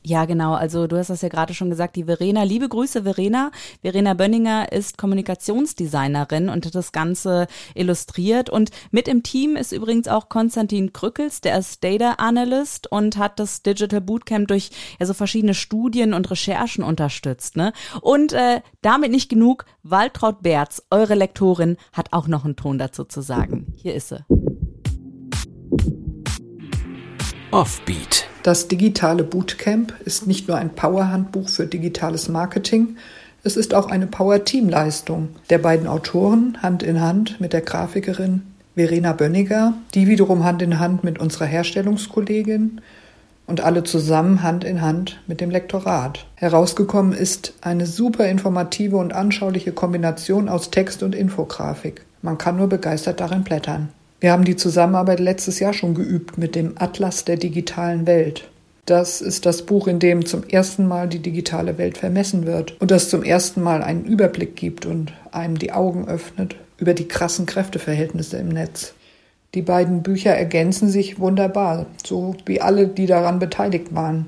Ja, 0.06 0.26
genau. 0.26 0.52
Also 0.52 0.87
du 0.87 0.99
hast 0.99 1.08
das 1.08 1.23
ja 1.23 1.30
gerade 1.30 1.54
schon 1.54 1.70
gesagt, 1.70 1.96
die 1.96 2.04
Verena. 2.04 2.42
Liebe 2.42 2.68
Grüße, 2.68 3.04
Verena. 3.04 3.50
Verena 3.80 4.12
Bönninger 4.12 4.70
ist 4.70 4.99
Kommunikationsdesignerin 4.99 6.50
und 6.50 6.66
hat 6.66 6.75
das 6.75 6.92
Ganze 6.92 7.46
illustriert. 7.75 8.50
Und 8.50 8.70
mit 8.90 9.08
im 9.08 9.23
Team 9.23 9.56
ist 9.56 9.73
übrigens 9.73 10.06
auch 10.06 10.28
Konstantin 10.28 10.92
Krückels, 10.92 11.40
der 11.40 11.58
ist 11.58 11.82
Data 11.82 12.16
Analyst 12.18 12.92
und 12.92 13.16
hat 13.16 13.38
das 13.38 13.62
Digital 13.62 14.02
Bootcamp 14.02 14.49
durch 14.49 14.70
ja, 15.00 15.06
so 15.06 15.14
verschiedene 15.14 15.54
Studien 15.54 16.12
und 16.12 16.30
Recherchen 16.30 16.84
unterstützt. 16.84 17.56
Ne? 17.56 17.73
Und 18.02 18.34
äh, 18.34 18.61
damit 18.82 19.11
nicht 19.11 19.30
genug, 19.30 19.64
Waltraud 19.84 20.42
Berz, 20.42 20.82
eure 20.90 21.14
Lektorin, 21.14 21.78
hat 21.94 22.12
auch 22.12 22.28
noch 22.28 22.44
einen 22.44 22.56
Ton 22.56 22.76
dazu 22.76 23.04
zu 23.04 23.23
sagen. 23.23 23.73
Hier 23.76 23.94
ist 23.94 24.11
sie. 24.11 24.23
Offbeat. 27.50 28.28
Das 28.44 28.68
digitale 28.68 29.24
Bootcamp 29.24 29.94
ist 30.04 30.26
nicht 30.26 30.48
nur 30.48 30.58
ein 30.58 30.74
Powerhandbuch 30.74 31.48
für 31.48 31.66
digitales 31.66 32.28
Marketing, 32.28 32.98
es 33.42 33.56
ist 33.56 33.72
auch 33.72 33.88
eine 33.88 34.06
Power-Team-Leistung 34.06 35.30
der 35.48 35.56
beiden 35.56 35.86
Autoren 35.86 36.58
Hand 36.60 36.82
in 36.82 37.00
Hand 37.00 37.40
mit 37.40 37.54
der 37.54 37.62
Grafikerin 37.62 38.42
Verena 38.74 39.14
Bönniger, 39.14 39.72
die 39.94 40.08
wiederum 40.08 40.44
Hand 40.44 40.60
in 40.60 40.78
Hand 40.78 41.04
mit 41.04 41.18
unserer 41.18 41.46
Herstellungskollegin 41.46 42.82
und 43.46 43.62
alle 43.62 43.82
zusammen 43.82 44.42
Hand 44.42 44.62
in 44.62 44.82
Hand 44.82 45.22
mit 45.26 45.40
dem 45.40 45.48
Lektorat. 45.48 46.26
Herausgekommen 46.34 47.14
ist 47.14 47.54
eine 47.62 47.86
super 47.86 48.28
informative 48.28 48.98
und 48.98 49.14
anschauliche 49.14 49.72
Kombination 49.72 50.50
aus 50.50 50.70
Text 50.70 51.02
und 51.02 51.14
Infografik. 51.14 52.04
Man 52.20 52.36
kann 52.36 52.58
nur 52.58 52.68
begeistert 52.68 53.20
darin 53.20 53.42
blättern. 53.42 53.88
Wir 54.21 54.33
haben 54.33 54.44
die 54.44 54.56
Zusammenarbeit 54.56 55.21
letztes 55.21 55.61
Jahr 55.61 55.73
schon 55.73 55.94
geübt 55.94 56.38
mit 56.38 56.54
dem 56.54 56.75
Atlas 56.76 57.25
der 57.25 57.37
digitalen 57.37 58.06
Welt. 58.06 58.49
Das 58.87 59.23
ist 59.23 59.47
das 59.47 59.62
Buch, 59.62 59.87
in 59.87 59.99
dem 59.99 60.26
zum 60.26 60.44
ersten 60.44 60.87
Mal 60.87 61.09
die 61.09 61.21
digitale 61.21 61.78
Welt 61.78 61.97
vermessen 61.97 62.47
wird 62.47 62.78
und 62.80 62.90
das 62.90 63.09
zum 63.09 63.23
ersten 63.23 63.62
Mal 63.62 63.83
einen 63.83 64.04
Überblick 64.04 64.56
gibt 64.56 64.85
und 64.85 65.12
einem 65.33 65.59
die 65.59 65.73
Augen 65.73 66.06
öffnet 66.06 66.56
über 66.78 66.92
die 66.92 67.09
krassen 67.09 67.47
Kräfteverhältnisse 67.47 68.37
im 68.37 68.49
Netz. 68.49 68.94
Die 69.54 69.62
beiden 69.62 70.02
Bücher 70.02 70.33
ergänzen 70.33 70.88
sich 70.88 71.18
wunderbar, 71.18 71.87
so 72.04 72.35
wie 72.44 72.61
alle, 72.61 72.88
die 72.88 73.06
daran 73.06 73.38
beteiligt 73.38 73.94
waren. 73.94 74.26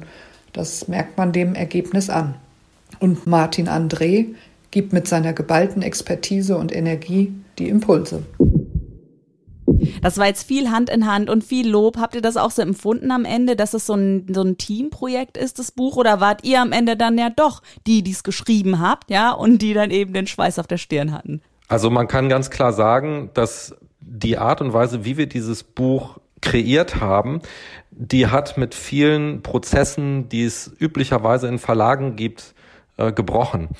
Das 0.53 0.89
merkt 0.89 1.19
man 1.19 1.33
dem 1.33 1.55
Ergebnis 1.55 2.09
an. 2.09 2.35
Und 3.01 3.27
Martin 3.27 3.69
André 3.69 4.27
gibt 4.71 4.93
mit 4.93 5.09
seiner 5.09 5.33
geballten 5.33 5.83
Expertise 5.83 6.57
und 6.57 6.75
Energie 6.75 7.33
die 7.59 7.69
Impulse. 7.69 8.23
Das 10.07 10.19
war 10.19 10.27
jetzt 10.27 10.47
viel 10.47 10.71
Hand 10.71 10.89
in 10.89 11.13
Hand 11.13 11.29
und 11.29 11.43
viel 11.43 11.69
Lob. 11.69 11.99
Habt 11.99 12.15
ihr 12.15 12.23
das 12.23 12.37
auch 12.37 12.53
so 12.53 12.63
empfunden 12.63 13.11
am 13.11 13.25
Ende, 13.25 13.57
dass 13.57 13.75
es 13.75 13.87
so 13.87 13.95
ein, 13.95 14.29
so 14.33 14.41
ein 14.41 14.57
Teamprojekt 14.57 15.37
ist, 15.37 15.59
das 15.59 15.73
Buch? 15.73 15.97
Oder 15.97 16.21
wart 16.21 16.45
ihr 16.45 16.63
am 16.63 16.71
Ende 16.71 16.97
dann 16.97 17.19
ja 17.19 17.29
doch 17.29 17.61
die, 17.89 18.05
die 18.05 18.13
es 18.13 18.23
geschrieben 18.23 18.79
habt, 18.79 19.11
ja, 19.11 19.33
und 19.33 19.63
die 19.63 19.75
dann 19.75 19.91
eben 19.91 20.13
den 20.13 20.29
Schweiß 20.29 20.61
auf 20.61 20.69
der 20.69 20.77
Stirn 20.77 21.13
hatten? 21.13 21.43
Also 21.67 21.91
man 21.91 22.07
kann 22.07 22.29
ganz 22.29 22.51
klar 22.51 22.73
sagen, 22.73 23.31
dass 23.35 23.75
die 23.99 24.39
Art 24.39 24.61
und 24.61 24.73
Weise, 24.73 25.05
wie 25.05 25.17
wir 25.17 25.27
dieses 25.27 25.65
Buch 25.65 26.19
kreiert 26.41 27.01
haben, 27.01 27.41
die 27.91 28.29
hat 28.29 28.57
mit 28.57 28.77
vielen 28.77 29.43
Prozessen, 29.43 30.29
die 30.29 30.45
es 30.45 30.71
üblicherweise 30.79 31.49
in 31.49 31.59
Verlagen 31.59 32.15
gibt, 32.15 32.55
äh, 32.97 33.11
gebrochen. 33.11 33.71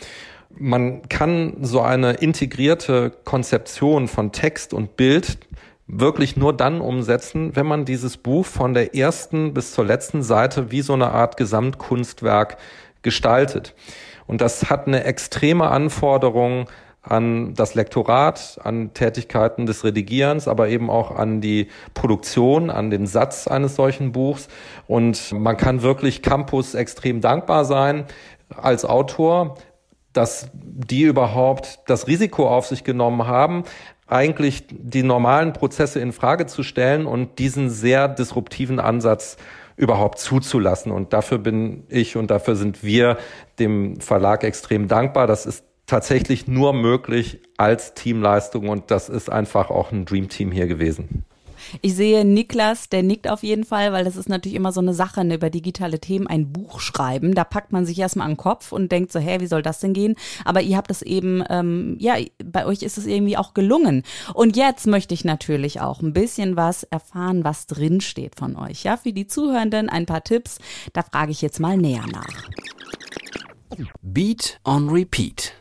Man 0.51 1.09
kann 1.09 1.59
so 1.61 1.83
eine 1.83 2.15
integrierte 2.15 3.13
Konzeption 3.23 4.09
von 4.09 4.33
Text 4.33 4.75
und 4.75 4.97
Bild 4.97 5.39
wirklich 5.87 6.37
nur 6.37 6.53
dann 6.53 6.81
umsetzen, 6.81 7.55
wenn 7.55 7.67
man 7.67 7.85
dieses 7.85 8.17
Buch 8.17 8.45
von 8.45 8.75
der 8.75 8.95
ersten 8.95 9.55
bis 9.55 9.73
zur 9.73 9.85
letzten 9.85 10.23
Seite 10.23 10.71
wie 10.71 10.83
so 10.83 10.95
eine 10.95 11.13
Art 11.13 11.37
Gesamtkunstwerk 11.37 12.57
gestaltet. 13.03 13.75
Und 14.27 14.41
das 14.41 14.69
hat 14.69 14.87
eine 14.87 15.05
extreme 15.05 15.69
Anforderung 15.69 16.67
an 17.03 17.55
das 17.55 17.75
Lektorat, 17.75 18.59
an 18.65 18.93
Tätigkeiten 18.93 19.67
des 19.67 19.85
Redigierens, 19.85 20.49
aber 20.49 20.69
eben 20.69 20.91
auch 20.91 21.13
an 21.13 21.41
die 21.41 21.69
Produktion, 21.95 22.69
an 22.69 22.91
den 22.91 23.07
Satz 23.07 23.47
eines 23.47 23.77
solchen 23.77 24.11
Buchs. 24.11 24.49
Und 24.89 25.33
man 25.33 25.57
kann 25.57 25.83
wirklich 25.83 26.21
Campus 26.23 26.75
extrem 26.75 27.21
dankbar 27.21 27.65
sein 27.65 28.07
als 28.57 28.85
Autor, 28.85 29.57
dass 30.13 30.49
die 30.53 31.03
überhaupt 31.03 31.81
das 31.87 32.09
Risiko 32.09 32.49
auf 32.49 32.67
sich 32.67 32.83
genommen 32.83 33.27
haben, 33.27 33.65
eigentlich 34.07 34.65
die 34.71 35.03
normalen 35.03 35.53
Prozesse 35.53 36.01
in 36.01 36.13
Frage 36.13 36.47
zu 36.47 36.63
stellen 36.63 37.07
und 37.07 37.39
diesen 37.39 37.71
sehr 37.71 38.09
disruptiven 38.09 38.79
Ansatz 38.79 39.37
überhaupt 39.77 40.19
zuzulassen. 40.19 40.93
Und 40.93 41.13
dafür 41.13 41.39
bin 41.39 41.85
ich 41.89 42.17
und 42.17 42.31
dafür 42.31 42.57
sind 42.57 42.83
wir 42.83 43.19
dem 43.59 44.01
Verlag 44.01 44.45
extrem 44.45 44.89
dankbar. 44.89 45.27
Das 45.27 45.45
ist 45.45 45.65
tatsächlich 45.87 46.47
nur 46.47 46.73
möglich 46.73 47.41
als 47.57 47.95
Teamleistung 47.95 48.69
und 48.69 48.91
das 48.91 49.09
ist 49.09 49.31
einfach 49.31 49.71
auch 49.71 49.93
ein 49.93 50.05
Dream 50.05 50.29
Team 50.29 50.51
hier 50.51 50.67
gewesen. 50.67 51.25
Ich 51.83 51.95
sehe 51.95 52.25
Niklas, 52.25 52.89
der 52.89 53.03
nickt 53.03 53.29
auf 53.29 53.43
jeden 53.43 53.65
Fall, 53.65 53.93
weil 53.93 54.05
das 54.05 54.17
ist 54.17 54.29
natürlich 54.29 54.57
immer 54.57 54.73
so 54.73 54.81
eine 54.81 54.95
Sache, 54.95 55.25
ne, 55.25 55.35
über 55.35 55.51
digitale 55.51 55.99
Themen 55.99 56.27
ein 56.27 56.53
Buch 56.53 56.81
schreiben. 56.81 57.35
Da 57.35 57.45
packt 57.45 57.73
man 57.73 57.87
sich 57.87 57.99
erstmal 57.99 58.27
an 58.27 58.33
den 58.33 58.39
Kopf 58.39 58.73
und 58.73 58.93
denkt 58.93 59.13
so, 59.13 59.19
hä, 59.19 59.41
wie 59.41 59.47
soll 59.47 59.63
das 59.63 59.81
denn 59.81 59.93
gehen? 59.93 60.17
Aber 60.45 60.63
ihr 60.63 60.77
habt 60.77 60.91
es 60.91 61.03
eben, 61.03 61.43
ähm, 61.49 61.97
ja, 61.99 62.15
bei 62.45 62.67
euch 62.67 62.83
ist 62.83 62.99
es 62.99 63.07
irgendwie 63.07 63.37
auch 63.37 63.55
gelungen. 63.55 64.03
Und 64.35 64.57
jetzt 64.57 64.87
möchte 64.87 65.15
ich 65.15 65.25
natürlich 65.25 65.81
auch 65.81 66.01
ein 66.01 66.13
bisschen 66.13 66.57
was 66.57 66.85
erfahren, 66.85 67.45
was 67.45 67.67
drin 67.67 68.01
steht 68.01 68.37
von 68.37 68.57
euch. 68.57 68.85
Ja, 68.85 68.97
für 68.97 69.13
die 69.13 69.27
Zuhörenden 69.27 69.89
ein 69.89 70.07
paar 70.07 70.25
Tipps. 70.25 70.59
Da 70.93 71.03
frage 71.03 71.33
ich 71.33 71.43
jetzt 71.43 71.61
mal 71.61 71.77
näher 71.77 72.05
nach. 72.13 72.49
Beat 74.03 74.61
on 74.65 74.89
Repeat. 74.89 75.53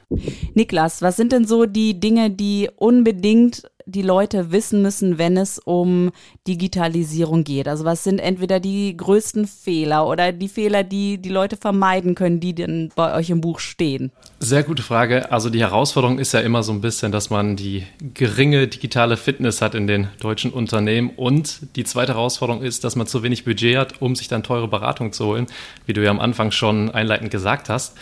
Niklas, 0.53 1.01
was 1.01 1.17
sind 1.17 1.31
denn 1.31 1.45
so 1.45 1.65
die 1.65 1.99
Dinge, 1.99 2.29
die 2.29 2.69
unbedingt 2.75 3.63
die 3.95 4.01
Leute 4.01 4.51
wissen 4.51 4.81
müssen, 4.81 5.17
wenn 5.17 5.37
es 5.37 5.57
um 5.57 6.11
Digitalisierung 6.47 7.43
geht? 7.43 7.67
Also 7.67 7.85
was 7.85 8.03
sind 8.03 8.19
entweder 8.19 8.59
die 8.59 8.95
größten 8.95 9.47
Fehler 9.47 10.05
oder 10.05 10.31
die 10.33 10.49
Fehler, 10.49 10.83
die 10.83 11.17
die 11.17 11.29
Leute 11.29 11.55
vermeiden 11.55 12.13
können, 12.13 12.39
die 12.39 12.53
denn 12.53 12.91
bei 12.95 13.15
euch 13.15 13.29
im 13.29 13.39
Buch 13.41 13.59
stehen? 13.59 14.11
Sehr 14.39 14.63
gute 14.63 14.83
Frage. 14.83 15.31
Also 15.31 15.49
die 15.49 15.61
Herausforderung 15.61 16.19
ist 16.19 16.33
ja 16.33 16.41
immer 16.41 16.61
so 16.61 16.73
ein 16.73 16.81
bisschen, 16.81 17.11
dass 17.13 17.29
man 17.29 17.55
die 17.55 17.83
geringe 18.13 18.67
digitale 18.67 19.15
Fitness 19.15 19.61
hat 19.61 19.73
in 19.75 19.87
den 19.87 20.09
deutschen 20.19 20.51
Unternehmen 20.51 21.11
und 21.15 21.75
die 21.77 21.85
zweite 21.85 22.13
Herausforderung 22.13 22.61
ist, 22.61 22.83
dass 22.83 22.97
man 22.97 23.07
zu 23.07 23.23
wenig 23.23 23.45
Budget 23.45 23.77
hat, 23.77 24.01
um 24.01 24.15
sich 24.15 24.27
dann 24.27 24.43
teure 24.43 24.67
Beratung 24.67 25.13
zu 25.13 25.25
holen, 25.25 25.47
wie 25.85 25.93
du 25.93 26.03
ja 26.03 26.11
am 26.11 26.19
Anfang 26.19 26.51
schon 26.51 26.91
einleitend 26.91 27.31
gesagt 27.31 27.69
hast. 27.69 27.95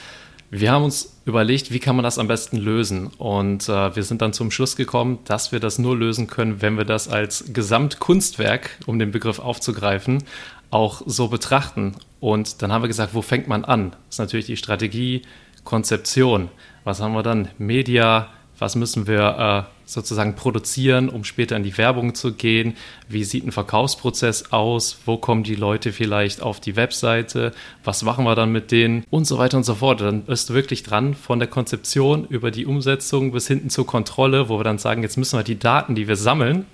Wir 0.56 0.72
haben 0.72 0.84
uns 0.84 1.20
überlegt, 1.26 1.72
wie 1.72 1.80
kann 1.80 1.96
man 1.96 2.04
das 2.04 2.20
am 2.20 2.28
besten 2.28 2.58
lösen? 2.58 3.08
Und 3.18 3.68
äh, 3.68 3.96
wir 3.96 4.04
sind 4.04 4.22
dann 4.22 4.34
zum 4.34 4.52
Schluss 4.52 4.76
gekommen, 4.76 5.18
dass 5.26 5.52
wir 5.52 5.60
das 5.60 5.80
nur 5.80 5.98
lösen 5.98 6.28
können, 6.28 6.62
wenn 6.62 6.78
wir 6.78 6.86
das 6.86 7.08
als 7.08 7.46
Gesamtkunstwerk, 7.52 8.78
um 8.86 9.00
den 9.00 9.10
Begriff 9.10 9.40
aufzugreifen, 9.40 10.24
auch 10.70 11.02
so 11.08 11.28
betrachten. 11.28 11.96
Und 12.20 12.62
dann 12.62 12.72
haben 12.72 12.84
wir 12.84 12.88
gesagt, 12.88 13.16
wo 13.16 13.24
fängt 13.24 13.48
man 13.48 13.66
an? 13.66 13.94
Das 14.06 14.18
ist 14.18 14.20
natürlich 14.20 14.46
die 14.46 14.58
Strategie, 14.58 15.24
Konzeption. 15.64 16.50
Was 16.84 17.02
haben 17.02 17.14
wir 17.14 17.24
dann? 17.24 17.48
Media, 17.58 18.30
was 18.60 18.76
müssen 18.76 19.08
wir 19.08 19.68
äh, 19.68 19.74
sozusagen 19.86 20.36
produzieren, 20.36 21.10
um 21.10 21.24
später 21.24 21.56
in 21.56 21.64
die 21.64 21.78
Werbung 21.78 22.16
zu 22.16 22.34
gehen, 22.34 22.76
wie 23.10 23.24
sieht 23.24 23.46
ein 23.46 23.52
Verkaufsprozess 23.52 24.52
aus, 24.52 25.00
wo 25.06 25.18
kommen 25.18 25.44
die 25.44 25.56
Leute 25.56 25.92
vielleicht 25.92 26.42
auf 26.42 26.60
die 26.60 26.76
Webseite, 26.76 27.52
was 27.84 28.04
machen 28.04 28.26
wir 28.26 28.36
dann 28.36 28.52
mit 28.52 28.72
denen 28.72 29.06
und 29.10 29.26
so 29.26 29.38
weiter 29.38 29.58
und 29.58 29.64
so 29.64 29.76
fort. 29.76 30.02
Dann 30.02 30.24
bist 30.24 30.50
du 30.50 30.54
wirklich 30.54 30.84
dran 30.84 31.14
von 31.14 31.40
der 31.40 31.48
Konzeption 31.48 32.26
über 32.28 32.52
die 32.52 32.66
Umsetzung 32.66 33.32
bis 33.32 33.48
hinten 33.48 33.70
zur 33.70 33.86
Kontrolle, 33.86 34.50
wo 34.50 34.60
wir 34.60 34.64
dann 34.64 34.78
sagen, 34.78 35.04
jetzt 35.04 35.18
müssen 35.18 35.38
wir 35.38 35.44
die 35.44 35.60
Daten, 35.60 35.96
die 35.96 36.08
wir 36.08 36.16
sammeln, 36.16 36.66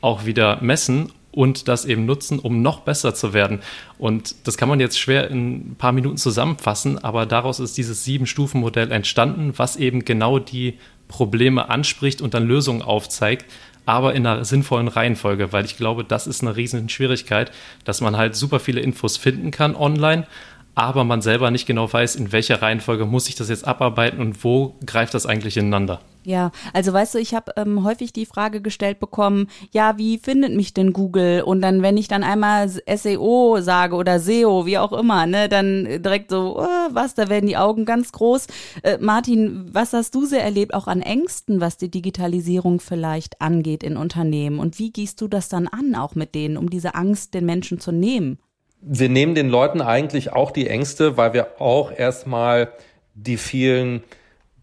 auch 0.00 0.24
wieder 0.24 0.58
messen 0.60 1.12
und 1.34 1.68
das 1.68 1.84
eben 1.84 2.06
nutzen, 2.06 2.38
um 2.38 2.62
noch 2.62 2.80
besser 2.80 3.14
zu 3.14 3.32
werden. 3.32 3.60
Und 3.98 4.34
das 4.46 4.56
kann 4.56 4.68
man 4.68 4.80
jetzt 4.80 4.98
schwer 4.98 5.30
in 5.30 5.72
ein 5.72 5.76
paar 5.76 5.92
Minuten 5.92 6.16
zusammenfassen, 6.16 7.02
aber 7.02 7.26
daraus 7.26 7.60
ist 7.60 7.76
dieses 7.76 8.04
Sieben-Stufen-Modell 8.04 8.92
entstanden, 8.92 9.52
was 9.56 9.76
eben 9.76 10.04
genau 10.04 10.38
die 10.38 10.78
Probleme 11.08 11.68
anspricht 11.68 12.20
und 12.20 12.34
dann 12.34 12.46
Lösungen 12.46 12.82
aufzeigt, 12.82 13.46
aber 13.86 14.14
in 14.14 14.26
einer 14.26 14.44
sinnvollen 14.44 14.88
Reihenfolge, 14.88 15.52
weil 15.52 15.64
ich 15.64 15.76
glaube, 15.76 16.04
das 16.04 16.26
ist 16.26 16.42
eine 16.42 16.56
riesen 16.56 16.88
Schwierigkeit, 16.88 17.50
dass 17.84 18.00
man 18.00 18.16
halt 18.16 18.34
super 18.34 18.60
viele 18.60 18.80
Infos 18.80 19.16
finden 19.16 19.50
kann 19.50 19.76
online, 19.76 20.26
aber 20.74 21.04
man 21.04 21.22
selber 21.22 21.50
nicht 21.50 21.66
genau 21.66 21.92
weiß, 21.92 22.16
in 22.16 22.32
welcher 22.32 22.62
Reihenfolge 22.62 23.06
muss 23.06 23.28
ich 23.28 23.34
das 23.34 23.48
jetzt 23.48 23.66
abarbeiten 23.66 24.20
und 24.20 24.42
wo 24.44 24.74
greift 24.84 25.14
das 25.14 25.26
eigentlich 25.26 25.56
ineinander. 25.56 26.00
Ja, 26.26 26.52
also 26.72 26.92
weißt 26.94 27.14
du, 27.14 27.18
ich 27.18 27.34
habe 27.34 27.52
ähm, 27.56 27.84
häufig 27.84 28.14
die 28.14 28.24
Frage 28.24 28.62
gestellt 28.62 28.98
bekommen, 28.98 29.48
ja, 29.72 29.98
wie 29.98 30.16
findet 30.16 30.54
mich 30.54 30.72
denn 30.72 30.94
Google? 30.94 31.42
Und 31.42 31.60
dann, 31.60 31.82
wenn 31.82 31.98
ich 31.98 32.08
dann 32.08 32.24
einmal 32.24 32.68
SEO 32.68 33.58
sage 33.60 33.94
oder 33.94 34.18
SEO, 34.18 34.64
wie 34.64 34.78
auch 34.78 34.94
immer, 34.94 35.26
ne, 35.26 35.50
dann 35.50 35.84
direkt 35.84 36.30
so, 36.30 36.62
äh, 36.62 36.94
was, 36.94 37.14
da 37.14 37.28
werden 37.28 37.46
die 37.46 37.58
Augen 37.58 37.84
ganz 37.84 38.10
groß. 38.12 38.46
Äh, 38.82 38.96
Martin, 39.00 39.68
was 39.70 39.92
hast 39.92 40.14
du 40.14 40.24
sehr 40.24 40.42
erlebt, 40.42 40.72
auch 40.72 40.86
an 40.86 41.02
Ängsten, 41.02 41.60
was 41.60 41.76
die 41.76 41.90
Digitalisierung 41.90 42.80
vielleicht 42.80 43.42
angeht 43.42 43.82
in 43.82 43.98
Unternehmen? 43.98 44.60
Und 44.60 44.78
wie 44.78 44.92
gehst 44.92 45.20
du 45.20 45.28
das 45.28 45.50
dann 45.50 45.68
an, 45.68 45.94
auch 45.94 46.14
mit 46.14 46.34
denen, 46.34 46.56
um 46.56 46.70
diese 46.70 46.94
Angst 46.94 47.34
den 47.34 47.44
Menschen 47.44 47.80
zu 47.80 47.92
nehmen? 47.92 48.38
Wir 48.86 49.08
nehmen 49.08 49.34
den 49.34 49.48
Leuten 49.48 49.80
eigentlich 49.80 50.32
auch 50.32 50.50
die 50.50 50.68
Ängste, 50.68 51.16
weil 51.16 51.32
wir 51.32 51.60
auch 51.60 51.90
erstmal 51.90 52.72
die 53.14 53.38
vielen 53.38 54.04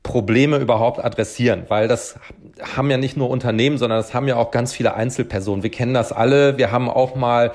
Probleme 0.03 0.57
überhaupt 0.57 1.03
adressieren, 1.03 1.65
weil 1.67 1.87
das 1.87 2.19
haben 2.75 2.89
ja 2.89 2.97
nicht 2.97 3.17
nur 3.17 3.29
Unternehmen, 3.29 3.77
sondern 3.77 3.99
das 3.99 4.13
haben 4.13 4.27
ja 4.27 4.35
auch 4.35 4.51
ganz 4.51 4.73
viele 4.73 4.93
Einzelpersonen. 4.95 5.63
Wir 5.63 5.71
kennen 5.71 5.93
das 5.93 6.11
alle. 6.11 6.57
Wir 6.57 6.71
haben 6.71 6.89
auch 6.89 7.15
mal 7.15 7.51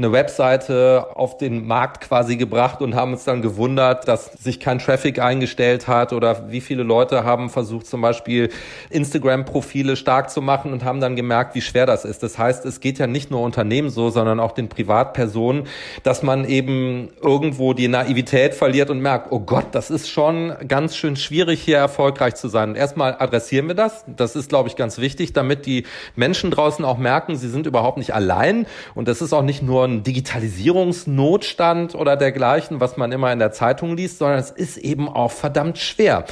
eine 0.00 0.12
Webseite 0.12 1.08
auf 1.14 1.36
den 1.36 1.66
Markt 1.66 2.00
quasi 2.00 2.36
gebracht 2.36 2.80
und 2.80 2.94
haben 2.94 3.12
uns 3.12 3.24
dann 3.24 3.42
gewundert, 3.42 4.08
dass 4.08 4.32
sich 4.32 4.58
kein 4.58 4.78
Traffic 4.78 5.18
eingestellt 5.18 5.88
hat 5.88 6.14
oder 6.14 6.50
wie 6.50 6.62
viele 6.62 6.82
Leute 6.82 7.24
haben 7.24 7.50
versucht, 7.50 7.86
zum 7.86 8.00
Beispiel 8.00 8.48
Instagram-Profile 8.88 9.96
stark 9.96 10.30
zu 10.30 10.40
machen 10.40 10.72
und 10.72 10.84
haben 10.84 11.00
dann 11.00 11.16
gemerkt, 11.16 11.54
wie 11.54 11.60
schwer 11.60 11.84
das 11.84 12.06
ist. 12.06 12.22
Das 12.22 12.38
heißt, 12.38 12.64
es 12.64 12.80
geht 12.80 12.98
ja 12.98 13.06
nicht 13.06 13.30
nur 13.30 13.42
Unternehmen 13.42 13.90
so, 13.90 14.08
sondern 14.08 14.40
auch 14.40 14.52
den 14.52 14.68
Privatpersonen, 14.68 15.64
dass 16.02 16.22
man 16.22 16.46
eben 16.46 17.10
irgendwo 17.22 17.74
die 17.74 17.88
Naivität 17.88 18.54
verliert 18.54 18.88
und 18.88 19.00
merkt, 19.00 19.30
oh 19.30 19.40
Gott, 19.40 19.66
das 19.72 19.90
ist 19.90 20.08
schon 20.08 20.54
ganz 20.66 20.96
schön 20.96 21.16
schwierig, 21.16 21.60
hier 21.60 21.76
erfolgreich 21.76 22.36
zu 22.36 22.48
sein. 22.48 22.74
Erstmal 22.74 23.16
adressieren 23.18 23.68
wir 23.68 23.74
das. 23.74 24.04
Das 24.06 24.34
ist, 24.34 24.48
glaube 24.48 24.70
ich, 24.70 24.76
ganz 24.76 24.98
wichtig, 24.98 25.34
damit 25.34 25.66
die 25.66 25.84
Menschen 26.16 26.50
draußen 26.50 26.84
auch 26.86 26.96
merken, 26.96 27.36
sie 27.36 27.50
sind 27.50 27.66
überhaupt 27.66 27.98
nicht 27.98 28.14
allein. 28.14 28.66
Und 28.94 29.06
das 29.06 29.20
ist 29.20 29.34
auch 29.34 29.42
nicht 29.42 29.62
nur 29.62 29.89
ein 29.90 30.02
Digitalisierungsnotstand 30.02 31.94
oder 31.94 32.16
dergleichen, 32.16 32.80
was 32.80 32.96
man 32.96 33.12
immer 33.12 33.32
in 33.32 33.38
der 33.38 33.52
Zeitung 33.52 33.96
liest, 33.96 34.18
sondern 34.18 34.38
es 34.38 34.50
ist 34.50 34.76
eben 34.78 35.08
auch 35.08 35.30
verdammt 35.30 35.78
schwer. 35.78 36.24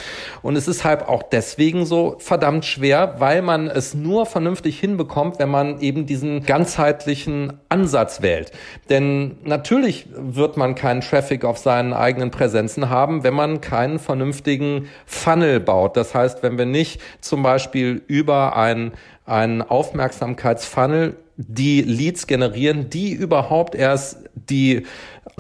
Und 0.43 0.57
es 0.57 0.69
ist 0.69 0.85
halt 0.85 1.07
auch 1.07 1.23
deswegen 1.23 1.87
so 1.87 2.17
verdammt 2.19 2.65
schwer, 2.65 3.17
weil 3.19 3.43
man 3.43 3.67
es 3.67 3.95
nur 3.95 4.27
vernünftig 4.27 4.79
hinbekommt, 4.81 5.39
wenn 5.39 5.51
man 5.51 5.81
eben 5.81 6.07
diesen 6.07 6.45
ganzheitlichen 6.45 7.55
Ansatz 7.69 8.23
wählt. 8.23 8.53
Denn 8.89 9.37
natürlich 9.45 10.07
wird 10.15 10.57
man 10.57 10.75
keinen 10.75 11.01
Traffic 11.01 11.45
auf 11.45 11.59
seinen 11.59 11.93
eigenen 11.93 12.31
Präsenzen 12.31 12.89
haben, 12.89 13.25
wenn 13.25 13.35
man 13.35 13.61
keinen 13.61 13.99
vernünftigen 13.99 14.89
Funnel 15.07 15.61
baut. 15.61 15.97
Das 15.97 16.15
heißt, 16.15 16.43
wenn 16.43 16.59
wir 16.59 16.67
nicht 16.67 17.01
zum 17.21 17.43
Beispiel 17.43 18.03
über 18.07 18.57
ein 18.57 18.93
einen 19.29 19.63
Aufmerksamkeitsfunnel, 19.63 21.17
die 21.39 21.83
Leads 21.83 22.27
generieren, 22.27 22.91
die 22.91 23.13
überhaupt 23.13 23.77
erst 23.77 24.25
die 24.35 24.85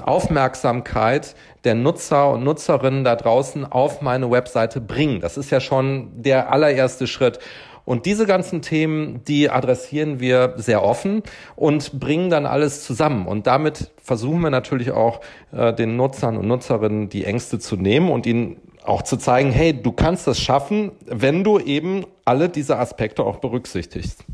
Aufmerksamkeit 0.01 1.35
der 1.65 1.75
Nutzer 1.75 2.31
und 2.31 2.45
Nutzerinnen 2.45 3.03
da 3.03 3.17
draußen 3.17 3.65
auf 3.65 4.01
meine 4.01 4.31
Webseite 4.31 4.81
bringen. 4.81 5.21
Das 5.21 5.37
ist 5.37 5.51
ja 5.51 5.61
schon 5.61 6.23
der 6.23 6.53
allererste 6.53 7.09
Schritt. 7.09 7.41
Und 7.85 8.07
diese 8.07 8.27
ganzen 8.27 8.63
Themen, 8.63 9.25
die 9.25 9.51
adressieren 9.51 10.21
wir 10.21 10.55
sehr 10.57 10.85
offen 10.85 11.23
und 11.57 11.99
bringen 11.99 12.31
dann 12.31 12.47
alles 12.47 12.85
zusammen. 12.85 13.27
Und 13.27 13.47
damit 13.47 13.91
versuchen 14.01 14.41
wir 14.41 14.51
natürlich 14.51 14.93
auch 14.93 15.21
äh, 15.53 15.73
den 15.73 15.97
Nutzern 15.97 16.37
und 16.37 16.47
Nutzerinnen 16.47 17.09
die 17.09 17.25
Ängste 17.25 17.59
zu 17.59 17.77
nehmen 17.77 18.11
und 18.11 18.27
ihnen 18.27 18.59
auch 18.85 19.03
zu 19.03 19.17
zeigen, 19.17 19.51
hey, 19.51 19.73
du 19.73 19.91
kannst 19.93 20.27
das 20.27 20.39
schaffen, 20.39 20.93
wenn 21.07 21.45
du 21.45 21.59
eben 21.59 22.05
alle 22.25 22.49
diese 22.49 22.79
Aspekte 22.79 23.25
auch 23.25 23.39
berücksichtigst. 23.39 24.25